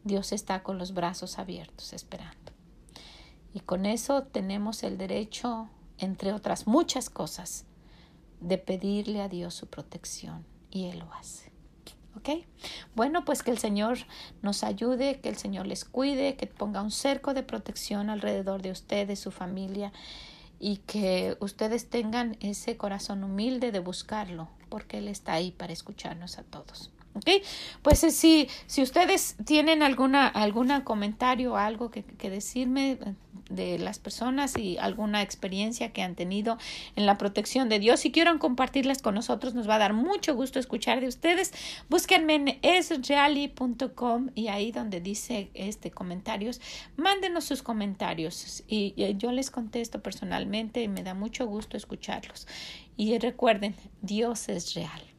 Dios 0.03 0.31
está 0.31 0.63
con 0.63 0.77
los 0.77 0.93
brazos 0.93 1.37
abiertos 1.37 1.93
esperando. 1.93 2.51
Y 3.53 3.59
con 3.59 3.85
eso 3.85 4.23
tenemos 4.23 4.83
el 4.83 4.97
derecho, 4.97 5.69
entre 5.97 6.31
otras 6.31 6.67
muchas 6.67 7.09
cosas, 7.09 7.65
de 8.39 8.57
pedirle 8.57 9.21
a 9.21 9.27
Dios 9.27 9.53
su 9.53 9.67
protección. 9.67 10.45
Y 10.69 10.85
Él 10.85 10.99
lo 10.99 11.13
hace. 11.13 11.50
¿Ok? 12.15 12.29
Bueno, 12.95 13.23
pues 13.23 13.41
que 13.43 13.51
el 13.51 13.57
Señor 13.57 13.99
nos 14.41 14.63
ayude, 14.63 15.19
que 15.21 15.29
el 15.29 15.37
Señor 15.37 15.65
les 15.65 15.85
cuide, 15.85 16.35
que 16.35 16.47
ponga 16.47 16.81
un 16.81 16.91
cerco 16.91 17.33
de 17.33 17.43
protección 17.43 18.09
alrededor 18.09 18.61
de 18.61 18.71
ustedes, 18.71 19.19
su 19.19 19.31
familia, 19.31 19.93
y 20.59 20.77
que 20.77 21.37
ustedes 21.39 21.89
tengan 21.89 22.37
ese 22.39 22.77
corazón 22.77 23.23
humilde 23.23 23.71
de 23.71 23.79
buscarlo, 23.79 24.49
porque 24.69 24.99
Él 24.99 25.07
está 25.07 25.33
ahí 25.33 25.51
para 25.51 25.73
escucharnos 25.73 26.37
a 26.37 26.43
todos. 26.43 26.91
¿Ok? 27.13 27.29
Pues 27.81 28.03
eh, 28.03 28.11
si, 28.11 28.47
si 28.67 28.81
ustedes 28.81 29.35
tienen 29.45 29.83
alguna, 29.83 30.27
alguna 30.27 30.83
comentario 30.83 31.53
o 31.53 31.57
algo 31.57 31.91
que, 31.91 32.03
que 32.03 32.29
decirme, 32.29 32.97
de 33.55 33.77
las 33.79 33.99
personas 33.99 34.57
y 34.57 34.77
alguna 34.77 35.21
experiencia 35.21 35.91
que 35.91 36.01
han 36.01 36.15
tenido 36.15 36.57
en 36.95 37.05
la 37.05 37.17
protección 37.17 37.69
de 37.69 37.79
Dios. 37.79 37.99
Si 37.99 38.11
quieren 38.11 38.37
compartirlas 38.37 39.01
con 39.01 39.15
nosotros, 39.15 39.53
nos 39.53 39.69
va 39.69 39.75
a 39.75 39.79
dar 39.79 39.93
mucho 39.93 40.35
gusto 40.35 40.59
escuchar 40.59 41.01
de 41.01 41.07
ustedes. 41.07 41.53
Búsquenme 41.89 42.35
en 42.35 42.59
esreali.com 42.61 44.29
y 44.35 44.47
ahí 44.47 44.71
donde 44.71 45.01
dice 45.01 45.49
este 45.53 45.91
comentarios, 45.91 46.61
mándenos 46.97 47.45
sus 47.45 47.63
comentarios 47.63 48.63
y, 48.67 48.93
y 48.95 49.15
yo 49.17 49.31
les 49.31 49.51
contesto 49.51 50.01
personalmente 50.01 50.81
y 50.81 50.87
me 50.87 51.03
da 51.03 51.13
mucho 51.13 51.45
gusto 51.45 51.77
escucharlos. 51.77 52.47
Y 52.97 53.17
recuerden, 53.17 53.75
Dios 54.01 54.49
es 54.49 54.73
real. 54.73 55.10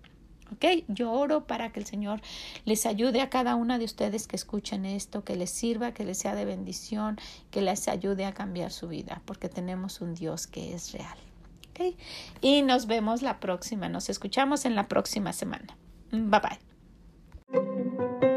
¿Ok? 0.52 0.84
Yo 0.88 1.12
oro 1.12 1.46
para 1.46 1.72
que 1.72 1.80
el 1.80 1.86
Señor 1.86 2.20
les 2.64 2.86
ayude 2.86 3.20
a 3.20 3.30
cada 3.30 3.54
una 3.54 3.78
de 3.78 3.84
ustedes 3.84 4.26
que 4.26 4.36
escuchen 4.36 4.84
esto, 4.84 5.24
que 5.24 5.36
les 5.36 5.50
sirva, 5.50 5.92
que 5.92 6.04
les 6.04 6.18
sea 6.18 6.34
de 6.34 6.44
bendición, 6.44 7.18
que 7.50 7.62
les 7.62 7.88
ayude 7.88 8.24
a 8.24 8.32
cambiar 8.32 8.70
su 8.70 8.88
vida, 8.88 9.22
porque 9.24 9.48
tenemos 9.48 10.00
un 10.00 10.14
Dios 10.14 10.46
que 10.46 10.74
es 10.74 10.92
real. 10.92 11.16
¿Ok? 11.70 11.96
Y 12.40 12.62
nos 12.62 12.86
vemos 12.86 13.22
la 13.22 13.40
próxima, 13.40 13.88
nos 13.88 14.10
escuchamos 14.10 14.64
en 14.64 14.74
la 14.74 14.88
próxima 14.88 15.32
semana. 15.32 15.76
Bye 16.10 16.40
bye. 16.40 18.31